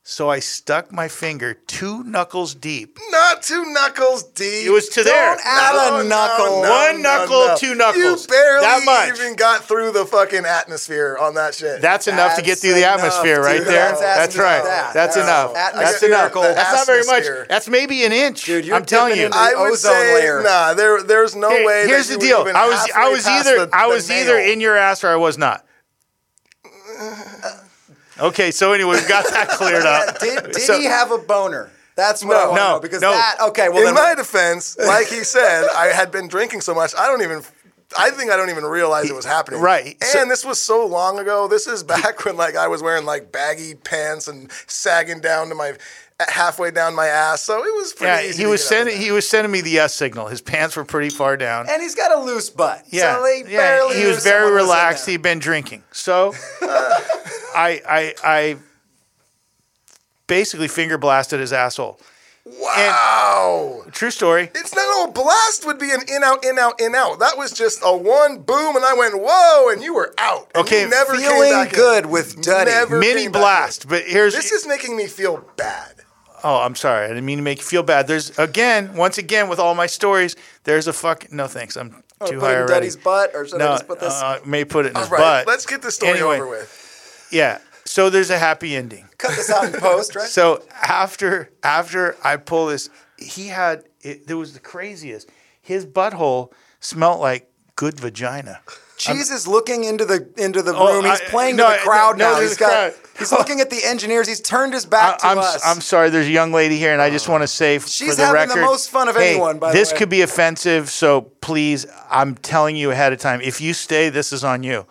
[0.05, 2.99] So I stuck my finger two knuckles deep.
[3.11, 4.67] Not two knuckles deep.
[4.67, 5.35] It was to there.
[5.37, 6.61] Don't add a knuckle.
[6.61, 8.23] One knuckle, two knuckles.
[8.25, 9.19] You barely That much.
[9.21, 11.83] even got through the fucking atmosphere on that shit.
[11.83, 13.91] That's enough to get through the atmosphere right there.
[13.91, 14.65] That's That's, right.
[14.65, 14.95] that.
[14.95, 15.53] That's That's enough.
[15.53, 16.33] That's enough.
[16.33, 17.25] That's not very much.
[17.51, 18.45] That's maybe an inch.
[18.47, 19.29] Dude, you're I'm telling you.
[19.31, 20.43] I would ozone say layer.
[20.43, 20.73] nah.
[20.73, 21.87] There, there's no Hey, way.
[21.87, 22.47] here's the deal.
[22.55, 25.67] I was I was either I was either in your ass or I was not.
[26.65, 27.59] Uh,
[28.21, 30.19] Okay, so anyway, we've got that cleared up.
[30.21, 31.71] Did, did So- he have a boner?
[31.97, 32.47] That's what I No.
[32.51, 32.81] want to No, know.
[32.81, 33.11] Because no.
[33.11, 33.69] that okay.
[33.69, 37.07] Well, in then my defense, like he said, I had been drinking so much, I
[37.09, 37.43] don't even.
[37.99, 39.61] I think I don't even realize it was happening.
[39.61, 39.97] Right.
[40.01, 41.49] And So- this was so long ago.
[41.49, 45.55] This is back when like I was wearing like baggy pants and sagging down to
[45.55, 45.73] my
[46.29, 47.43] halfway down my ass.
[47.43, 49.29] So it was pretty Yeah, easy he to was get up in sending he was
[49.29, 50.27] sending me the yes signal.
[50.29, 51.67] His pants were pretty far down.
[51.71, 52.83] and he's got a loose butt.
[52.91, 53.57] Yeah, so they yeah.
[53.59, 55.07] barely He was very someone was relaxed.
[55.07, 56.35] He'd been drinking, so
[57.59, 58.57] I I I
[60.27, 61.99] basically finger blasted his asshole.
[62.47, 63.83] Wow.
[63.93, 64.51] True story.
[64.55, 67.19] It's not a blast would be an in out in out in out.
[67.19, 70.51] That was just a one boom and I went whoa and you were out.
[70.55, 71.79] And Okay, you never Feeling back in.
[71.79, 72.71] good with Duddy.
[72.71, 75.95] Never Mini blast, but here's This is making me feel bad.
[76.45, 77.05] Oh, I'm sorry.
[77.05, 78.07] I didn't mean to make you feel bad.
[78.07, 81.31] There's again, once again, with all my stories, there's a fuck.
[81.33, 81.77] No thanks.
[81.77, 82.73] I'm Oh, too put high it in already.
[82.75, 84.13] Duddy's butt, or should I just put this?
[84.13, 85.47] uh, may put it in All his right, butt.
[85.47, 86.37] let's get the story Anyway.
[86.41, 86.85] over with.
[87.31, 87.59] Yeah.
[87.85, 89.09] So there's a happy ending.
[89.19, 90.29] cut this out in post, right?
[90.39, 95.29] So after after I pull this, he had it, there was the craziest.
[95.61, 98.61] His butthole smelled like good vagina.
[98.99, 101.05] Cheese is looking into the into the Oh, room.
[101.05, 102.41] He's I- playing no, to the crowd no, now.
[102.41, 102.93] He's got.
[102.93, 102.95] crowd.
[103.19, 104.29] He's looking at the engineers.
[104.29, 105.61] He's turned his back to I'm, us.
[105.65, 108.15] I'm sorry, there's a young lady here, and I just want to say She's for
[108.15, 111.23] the having the most fun of hey, anyone, by the this could be offensive, so
[111.41, 113.41] please, I'm telling you ahead of time.
[113.41, 114.87] If you stay, this is on you.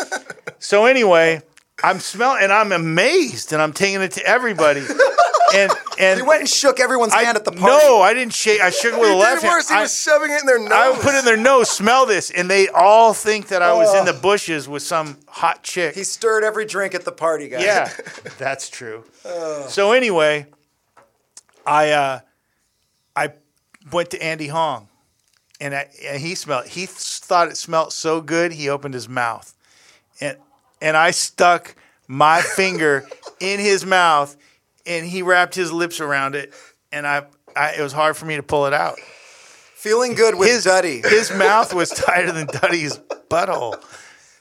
[0.58, 1.42] so anyway,
[1.84, 4.80] I'm smelling, and I'm amazed, and I'm taking it to everybody,
[5.54, 7.66] and and He went and shook everyone's I, hand at the party.
[7.86, 8.60] no, I didn't shake.
[8.60, 9.52] I shook it with He the left hand.
[9.52, 9.68] worse.
[9.68, 10.72] He I- was shoving it in their nose.
[10.72, 13.72] I would put it in their nose, smell this, and they all think that I
[13.74, 15.94] was in the bushes with some hot chick.
[15.94, 17.62] He stirred every drink at the party, guys.
[17.62, 17.90] Yeah,
[18.38, 19.04] that's true.
[19.68, 20.46] So anyway,
[21.66, 22.20] I uh,
[23.14, 23.32] I
[23.92, 24.88] went to Andy Hong,
[25.60, 26.66] and, I, and he smelled.
[26.68, 29.54] He th- thought it smelled so good, he opened his mouth,
[30.22, 30.36] and
[30.80, 31.74] and I stuck
[32.08, 33.06] my finger
[33.40, 34.36] in his mouth,
[34.86, 36.52] and he wrapped his lips around it,
[36.92, 38.98] and I, I it was hard for me to pull it out.
[39.74, 41.00] Feeling good with His Duddy.
[41.02, 42.98] his mouth was tighter than Duddy's
[43.30, 43.80] butthole.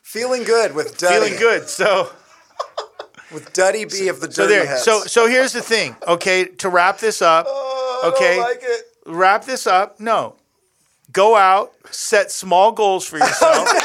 [0.01, 1.25] Feeling good with Duddy.
[1.25, 1.69] Feeling good.
[1.69, 2.09] So.
[3.31, 4.65] With Duddy B of the So there.
[4.65, 4.83] Heads.
[4.83, 5.95] So so here's the thing.
[6.07, 7.45] Okay, to wrap this up.
[7.49, 8.85] Oh, okay, like it.
[9.05, 9.99] wrap this up.
[9.99, 10.35] No,
[11.11, 13.67] go out, set small goals for yourself.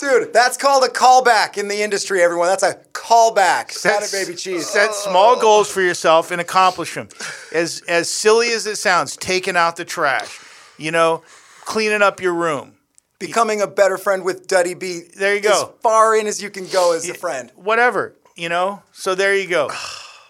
[0.00, 2.48] Dude, that's called a callback in the industry, everyone.
[2.48, 3.70] That's a callback.
[3.70, 4.66] Set it, baby cheese.
[4.66, 7.08] Set small goals for yourself and accomplish them.
[7.52, 10.40] As as silly as it sounds, taking out the trash.
[10.78, 11.22] You know,
[11.66, 12.76] cleaning up your room.
[13.18, 15.02] Becoming a better friend with Duddy B.
[15.14, 15.50] There you go.
[15.50, 17.52] As far in as you can go as a friend.
[17.54, 18.14] Whatever.
[18.36, 18.82] You know.
[18.92, 19.70] So there you go.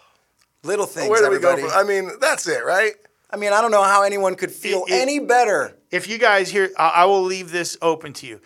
[0.64, 1.56] Little things, Where do we go?
[1.56, 1.70] From?
[1.72, 2.92] I mean, that's it, right?
[3.30, 5.76] I mean, I don't know how anyone could feel It- it- any better.
[5.92, 8.40] if you guys here, I, I will leave this open to you.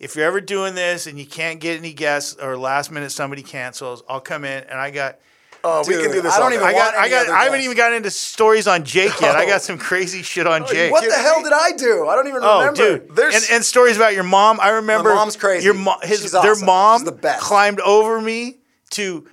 [0.00, 3.42] If you're ever doing this and you can't get any guests or last minute somebody
[3.42, 5.20] cancels, I'll come in and I got.
[5.62, 6.32] Oh, we can do this.
[6.34, 7.64] I don't even I got, want I got, I haven't guests.
[7.66, 9.36] even gotten into stories on Jake yet.
[9.36, 9.58] I got oh.
[9.58, 10.90] some crazy shit on oh, Jake.
[10.90, 12.08] What the hell did I do?
[12.08, 12.98] I don't even Oh, remember.
[12.98, 13.14] dude!
[13.14, 14.58] There's- and, and stories about your mom.
[14.58, 15.14] I remember.
[15.14, 15.66] mom's crazy.
[15.66, 16.64] Your mom, his, She's their awesome.
[16.64, 17.42] mom She's the best.
[17.42, 18.60] climbed over me
[18.92, 19.28] to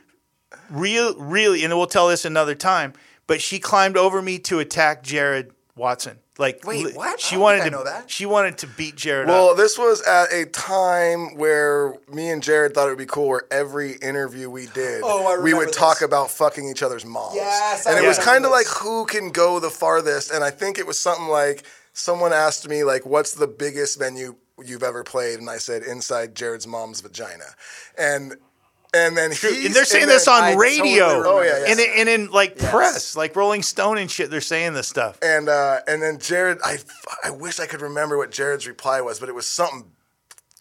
[0.69, 2.91] real, really, and we'll tell this another time.
[3.25, 6.19] But she climbed over me to attack Jared Watson.
[6.39, 7.19] Like, Wait, li- what?
[7.19, 7.79] She I don't wanted think to.
[7.79, 8.09] I know that.
[8.11, 9.57] She wanted to beat Jared Well, up.
[9.57, 13.43] this was at a time where me and Jared thought it would be cool where
[13.51, 17.35] every interview we did, Oh, we remember would talk about fucking each other's moms.
[17.35, 20.31] Yes, I and it was kind of like who can go the farthest.
[20.31, 21.63] And I think it was something like
[21.93, 26.35] someone asked me like, "What's the biggest venue you've ever played?" And I said, "Inside
[26.35, 27.45] Jared's mom's vagina."
[27.97, 28.35] And
[28.97, 31.07] and then And they're saying and this on I radio.
[31.07, 31.71] remember Oh, yeah, yeah.
[31.71, 35.17] And, in- and in like press, like Rolling Stone and shit, they're saying this stuff.
[35.21, 36.77] And uh, and then Jared, I
[37.23, 39.91] I wish I could remember what Jared's reply was, but it was something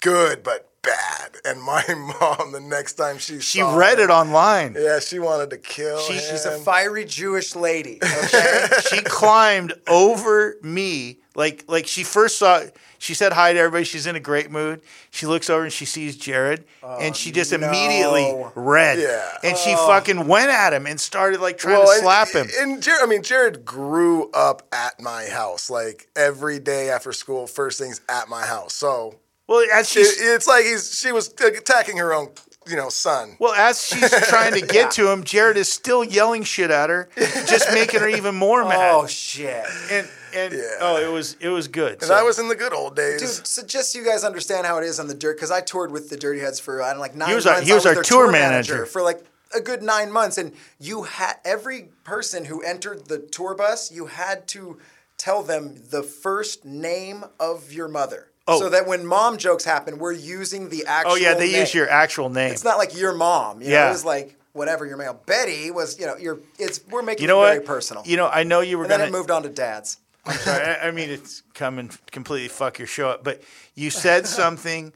[0.02, 1.36] good but bad.
[1.44, 1.84] And my
[2.20, 4.74] mom, the next time she She saw read it online.
[4.78, 6.22] yeah, she wanted to kill She- him.
[6.30, 7.98] She's a fiery Jewish lady.
[8.26, 8.66] Okay?
[8.90, 12.62] she climbed over me like like she first saw
[12.98, 14.80] she said hi to everybody she's in a great mood
[15.10, 18.50] she looks over and she sees jared and she just oh, immediately no.
[18.56, 19.30] read Yeah.
[19.44, 19.86] and she oh.
[19.86, 23.02] fucking went at him and started like trying Well, to and- slap him And Jared,
[23.02, 27.46] I mean, Jared grew up at my house, like every day after school.
[27.46, 28.72] First things at my house.
[28.74, 29.16] So
[29.48, 32.28] well as it, she's it's like he's she was attacking her own,
[32.66, 33.36] you know, son.
[33.38, 37.08] well as she's trying to get to him jared is still yelling shit at her
[37.46, 39.64] just making her even more oh, mad oh shit.
[39.90, 40.60] and and Yeah.
[40.80, 43.20] oh it was it was good And So- that was in the good old days.
[43.20, 45.60] Dude, so just so you guys understand how it is on the dirt, because I
[45.60, 47.68] toured with the Dirty Heads for I don't know, like nine was our- months.
[47.68, 48.84] he was I our their tour manager.
[48.86, 49.24] for like
[49.54, 54.06] a good nine months, and you had every person who entered the tour bus, you
[54.06, 54.78] had to
[55.16, 58.60] tell them the first name of your mother, Oh.
[58.60, 61.12] so that when mom jokes happen, we're using the actual.
[61.12, 61.60] oh yeah they name.
[61.60, 63.60] use your actual name It's not like your mom.
[63.60, 63.88] You know, Yeah.
[63.88, 65.20] it was like whatever your male.
[65.26, 66.38] Betty was, you know, you're.
[66.58, 68.02] It's we're making you know it what very personal.
[68.06, 69.98] you know i know you were and gonna it moved on to dads.
[70.30, 73.22] Sorry, I, I mean, it's come and completely fuck your show up.
[73.22, 73.42] But
[73.76, 74.92] you said something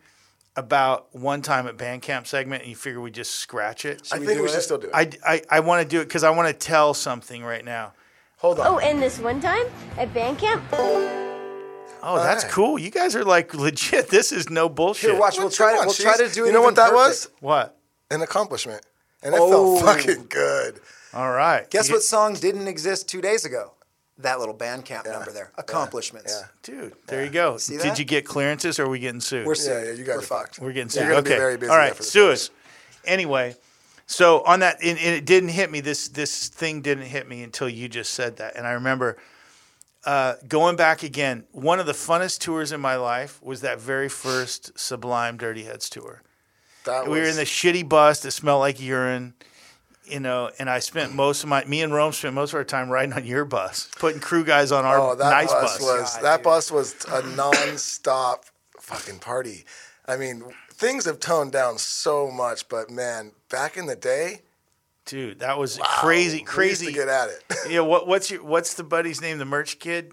[0.56, 4.08] about one time at band camp segment, and you figure we just scratch it.
[4.12, 4.92] I we think do we should still do it.
[4.92, 7.92] I, I, I want to do it because I want to tell something right now.
[8.38, 8.66] Hold on.
[8.66, 9.66] Oh, and this one time
[9.98, 10.38] at band
[12.00, 12.52] camp, Oh, that's right.
[12.52, 12.78] cool.
[12.78, 14.08] You guys are like legit.
[14.08, 15.10] This is no bullshit.
[15.10, 15.36] Here, watch.
[15.36, 15.68] We'll What's try.
[15.70, 16.48] going on, We'll try to do it.
[16.48, 16.94] You know what that perfect.
[17.08, 17.28] was?
[17.40, 17.76] What?
[18.10, 18.84] An accomplishment,
[19.22, 19.78] and it Oh.
[19.80, 20.80] felt fucking good.
[21.14, 21.68] All right.
[21.70, 23.72] Guess You- what song didn't exist two days ago?
[24.18, 25.50] That little band camp number there.
[25.56, 26.34] Accomplishments.
[26.38, 26.46] Yeah.
[26.62, 27.56] Dude, there you go.
[27.56, 27.98] See Did that?
[27.98, 29.46] you get clearances or are we getting sued?
[29.46, 29.86] We're Yeah, sued.
[29.86, 30.28] yeah, you guys We're are fucked.
[30.56, 30.58] fucked.
[30.58, 31.10] We're getting You're sued.
[31.10, 31.38] gonna be okay.
[31.38, 31.90] very busy All right.
[31.92, 32.32] after this Sue episode.
[32.32, 32.50] us.
[33.06, 33.56] Anyway,
[34.06, 35.80] so on that, and, and it didn't hit me.
[35.80, 39.16] This this thing didn't hit me until you just said that, and I remember
[40.04, 41.44] uh, going back again.
[41.52, 45.88] One of the funnest tours in my life was that very first Sublime Dirty Heads
[45.90, 46.22] tour.
[46.84, 49.34] That we were in the shitty bus that smelled like urine.
[50.04, 52.64] You know, and I spent most of my me and Rome spent most of our
[52.64, 55.82] time riding on your bus, putting crew guys on our Oh, that nice bus, bus.
[55.82, 58.46] was that bus was a non-stop
[58.80, 59.64] fucking party.
[60.08, 60.42] I mean,
[60.72, 64.40] things have toned down so much, but man, back in the day,
[65.10, 66.86] Dude, that was wow, crazy, we used crazy.
[66.86, 67.44] to get at it.
[67.68, 69.38] yeah, what, what's your what's the buddy's name?
[69.38, 70.12] The merch kid?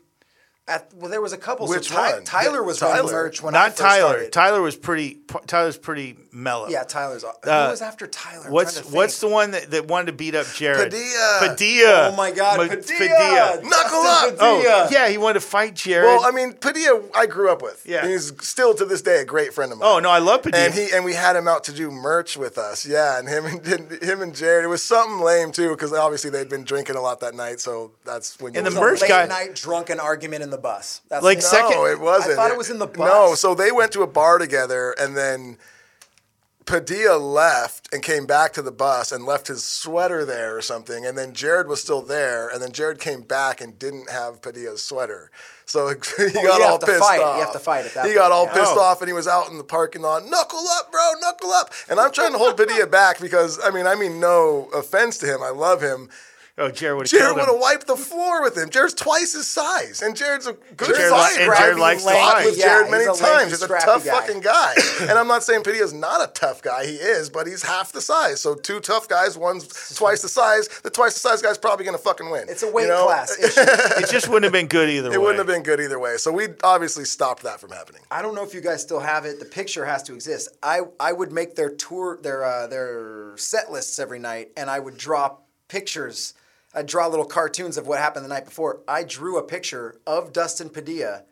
[0.67, 1.67] At, well, there was a couple.
[1.67, 2.23] Which so Ty- one?
[2.23, 2.95] Tyler was Tyler.
[2.95, 4.09] running merch when I Not first Tyler.
[4.09, 4.33] started.
[4.33, 5.19] Tyler was pretty.
[5.45, 6.67] Tyler's pretty mellow.
[6.69, 7.23] Yeah, Tyler's.
[7.23, 8.45] Uh, who was after Tyler?
[8.45, 10.91] I'm What's what's the one that, that wanted to beat up Jared?
[10.91, 11.37] Padilla.
[11.41, 12.09] Padilla.
[12.11, 13.59] Oh my God, Ma- Padilla.
[13.63, 14.37] Knuckle Justin up.
[14.39, 14.87] Oh Padilla.
[14.91, 16.05] yeah, he wanted to fight Jared.
[16.05, 17.83] Well, I mean, Padilla, I grew up with.
[17.85, 18.07] Yeah.
[18.07, 19.87] he's still to this day a great friend of mine.
[19.89, 20.65] oh no, I love Padilla.
[20.65, 23.17] And he and we had him out to do merch with us, yeah.
[23.19, 23.65] And him and
[24.03, 27.19] him and Jared, it was something lame too, because obviously they'd been drinking a lot
[27.21, 29.55] that night, so that's when you And It the was merch a late guy- night
[29.55, 31.01] drunken argument in the bus.
[31.09, 32.33] That's Like no, second- No, it wasn't.
[32.33, 32.97] I thought it was in the bus.
[33.07, 35.57] No, so they went to a bar together, and then
[36.67, 41.05] Padilla left and came back to the bus and left his sweater there or something.
[41.05, 44.83] And then Jared was still there, and then Jared came back and didn't have Padilla's
[44.83, 45.31] sweater.
[45.65, 45.87] So
[46.17, 47.17] he you got have all to pissed fight.
[47.19, 48.53] You have to fight at that He got all yeah.
[48.53, 48.81] pissed Oh.
[48.81, 50.25] off, and he was out in the parking lot.
[50.25, 51.71] Knuckle up, bro, knuckle up.
[51.89, 55.25] And I'm trying to hold Padilla back because I mean, I mean, no offense to
[55.25, 56.09] him, I love him.
[56.57, 58.69] Oh, Jared would have Jared would have wiped the floor with him.
[58.69, 61.39] Jared's twice his size, and Jared's a good Jared fighter.
[61.41, 62.45] li- and Jared likes to fought fight.
[62.45, 63.51] with Yeah, Jared he's many a lanky, times.
[63.51, 64.11] He's a tough guy.
[64.11, 64.73] fucking guy.
[65.01, 66.85] and I'm not saying Padilla's not a tough guy.
[66.85, 68.41] He is, but he's half the size.
[68.41, 70.67] So two tough guys, one's twice the size.
[70.83, 72.47] The twice the size guy's probably gonna fucking win.
[72.49, 73.05] It's a weight you know?
[73.05, 73.61] class issue.
[73.61, 75.15] it just wouldn't have been good either way.
[75.15, 75.23] It way.
[75.25, 76.17] wouldn't have been good either way.
[76.17, 78.01] So we obviously stopped that from happening.
[78.09, 79.39] I don't know if you guys still have it.
[79.39, 80.49] The picture has to exist.
[80.63, 84.79] I, I would make their tour their uh, their set lists every night, and I
[84.79, 85.37] would draw
[85.67, 86.33] pictures.
[86.73, 88.81] I'd draw little cartoons of what happened the night before.
[88.87, 91.23] I drew a picture of Dustin Padilla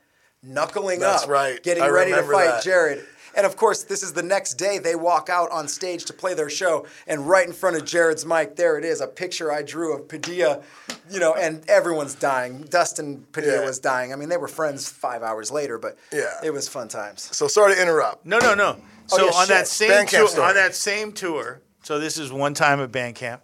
[0.42, 1.62] knuckling That's up, right.
[1.64, 2.64] getting I ready to fight that.
[2.64, 3.06] Jared.
[3.36, 6.34] And of course, this is the next day they walk out on stage to play
[6.36, 9.62] their show, and right in front of Jared's mic, there it is, a picture I
[9.62, 10.62] drew of Padilla,
[11.10, 12.62] you know, and everyone's dying.
[12.62, 13.66] Dustin Padilla Yeah.
[13.66, 14.14] was dying.
[14.14, 16.32] I mean, they were friends five hours later, but Yeah.
[16.44, 17.28] it was fun times.
[17.36, 18.26] So sorry to interrupt.
[18.26, 18.78] No, no, no.
[19.12, 22.32] Oh, so Oh, yeah, on that same tour, on that same tour, so this is
[22.32, 23.42] one time at Bandcamp.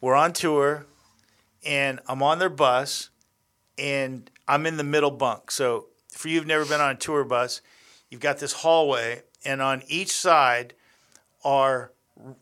[0.00, 0.86] We're on tour,
[1.64, 3.10] and I'm on their bus,
[3.76, 5.50] and I'm in the middle bunk.
[5.50, 7.60] So for you who've never been on a tour bus,
[8.10, 10.74] you've got this hallway, and on each side
[11.44, 11.92] are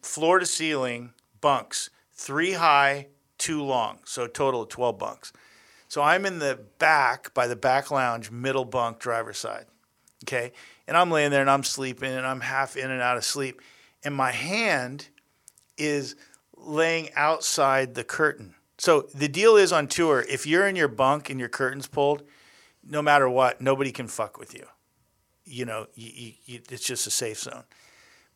[0.02, 3.08] floor to ceiling bunks, three high,
[3.38, 5.32] two long, so total of 12 bunks.
[5.88, 9.66] So I'm in the back by the back lounge, middle bunk, driver's side.
[10.24, 10.52] Okay.
[10.88, 13.60] And I'm laying there and I'm sleeping and I'm half in and out of sleep.
[14.04, 15.08] And my hand
[15.78, 16.16] is
[16.56, 18.55] laying outside the curtain.
[18.78, 22.22] So the deal is on tour, if you're in your bunk and your curtain's pulled,
[22.84, 24.66] no matter what, nobody can fuck with you.
[25.44, 27.64] You know, you, you, you, it's just a safe zone.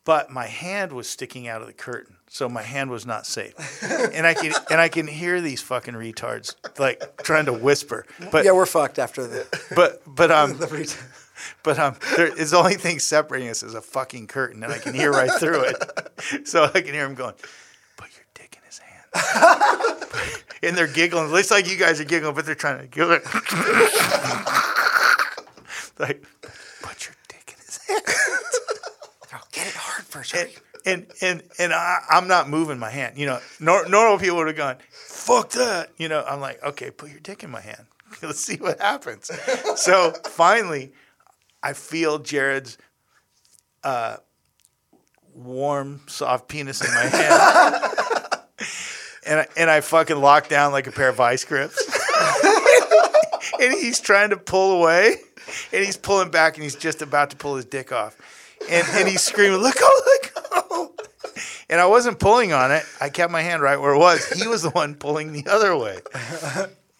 [0.03, 3.53] But my hand was sticking out of the curtain, so my hand was not safe.
[3.83, 8.07] and I can and I can hear these fucking retards like trying to whisper.
[8.31, 9.47] But yeah, we're fucked after the.
[9.75, 10.57] but but um
[11.63, 14.79] but um, there is the only thing separating us is a fucking curtain, and I
[14.79, 15.75] can hear right through it.
[16.45, 17.33] So I can hear him going,
[17.97, 19.00] "Put your dick in his hand,"
[20.63, 21.25] and they're giggling.
[21.25, 23.09] It looks like you guys are giggling, but they're trying to giggle.
[25.99, 26.25] like,
[26.81, 28.01] put your dick in his hand.
[29.33, 30.33] Oh, get it hard first.
[30.35, 30.49] and
[30.85, 33.17] and and, and I, I'm not moving my hand.
[33.17, 36.91] You know, nor, normal people would have gone, "Fuck that." You know, I'm like, okay,
[36.91, 37.85] put your dick in my hand.
[38.21, 39.31] Let's see what happens.
[39.77, 40.91] so finally,
[41.63, 42.77] I feel Jared's
[43.85, 44.17] uh,
[45.33, 48.20] warm, soft penis in my hand,
[49.31, 51.81] and I, and I fucking lock down like a pair of vice grips.
[53.61, 55.15] and he's trying to pull away,
[55.71, 58.17] and he's pulling back, and he's just about to pull his dick off,
[58.69, 59.89] and and he's screaming, "Look go!
[60.05, 60.93] Let go!"
[61.69, 62.83] And I wasn't pulling on it.
[62.99, 64.27] I kept my hand right where it was.
[64.31, 65.99] He was the one pulling the other way.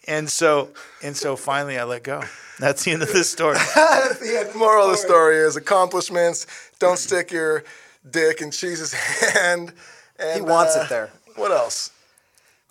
[0.08, 0.70] And so
[1.02, 2.22] and so finally I let go.
[2.58, 3.58] That's the end of this story.
[3.76, 6.46] The moral of the story is accomplishments.
[6.78, 7.64] Don't stick your
[8.08, 9.72] dick in Cheese's hand.
[10.18, 11.10] And, He wants uh, it there.
[11.36, 11.90] What else?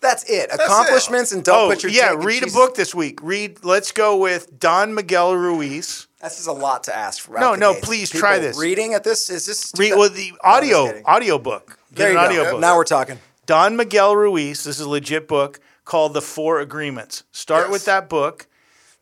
[0.01, 0.49] That's it.
[0.49, 0.53] it.
[0.55, 2.53] Accomplishments and don't oh, put your yeah, dick in read a cheese.
[2.53, 3.19] book this week.
[3.21, 6.07] Read Let's Go with Don Miguel Ruiz.
[6.21, 7.39] This is a lot to ask for.
[7.39, 7.85] No, the no, gates.
[7.85, 8.59] please People try this.
[8.59, 11.77] Reading at this is this Read well, the audio audio book.
[11.93, 12.25] Get There an you go.
[12.41, 12.61] audio book.
[12.61, 13.19] Now we're talking.
[13.45, 17.23] Don Miguel Ruiz, this is a legit book called The Four Agreements.
[17.31, 17.71] Start Yes.
[17.71, 18.47] with that book.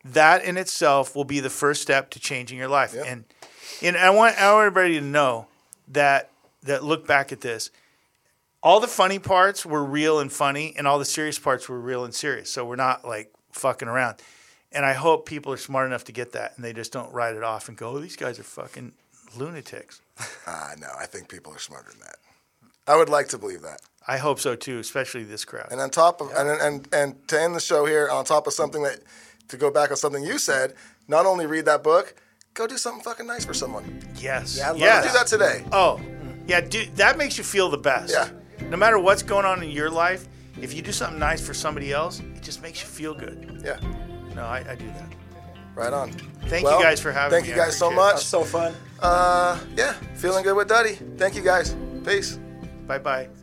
[0.04, 2.94] That in itself will be the first step to changing your life.
[2.94, 3.24] And
[3.82, 5.46] and I want I want everybody to know
[5.88, 6.30] that
[6.62, 7.70] that look back at this.
[8.62, 12.04] All the funny parts were real and funny, and all the serious parts were real
[12.04, 12.50] and serious.
[12.50, 14.20] So we're not like fucking around.
[14.72, 17.34] And I hope people are smart enough to get that and they just don't write
[17.34, 18.92] it off and go, oh, these guys are fucking
[19.36, 20.00] lunatics.
[20.46, 22.16] Ah, no, I think people are smarter than that.
[22.86, 23.80] I would like to believe that.
[24.06, 25.68] I hope so too, especially this crowd.
[25.70, 28.52] And on top of and, and and to end the show here, on top of
[28.52, 28.98] something that
[29.48, 30.74] to go back on something you said,
[31.08, 32.14] not only read that book,
[32.52, 34.02] go do something fucking nice for someone.
[34.16, 34.58] Yes.
[34.58, 35.06] Yeah, I love yes.
[35.06, 35.64] Do that today.
[35.72, 36.00] Oh,
[36.46, 38.12] yeah, dude, that makes you feel the best.
[38.12, 38.28] Yeah.
[38.70, 40.26] No matter what's going on in your life,
[40.60, 43.60] if you do something nice for somebody else, it just makes you feel good.
[43.64, 43.78] Yeah,
[44.34, 45.12] No, I, I do that.
[45.74, 46.12] right on.
[46.46, 47.52] Thank Well, you guys for having Thank me.
[47.52, 48.14] Thank you guys so appreciate much.
[48.14, 48.74] That's so fun.
[49.00, 50.94] Uh, yeah, feeling good with Duddy.
[51.16, 51.76] Thank you guys.
[52.04, 52.38] Peace.
[52.86, 53.39] Bye bye.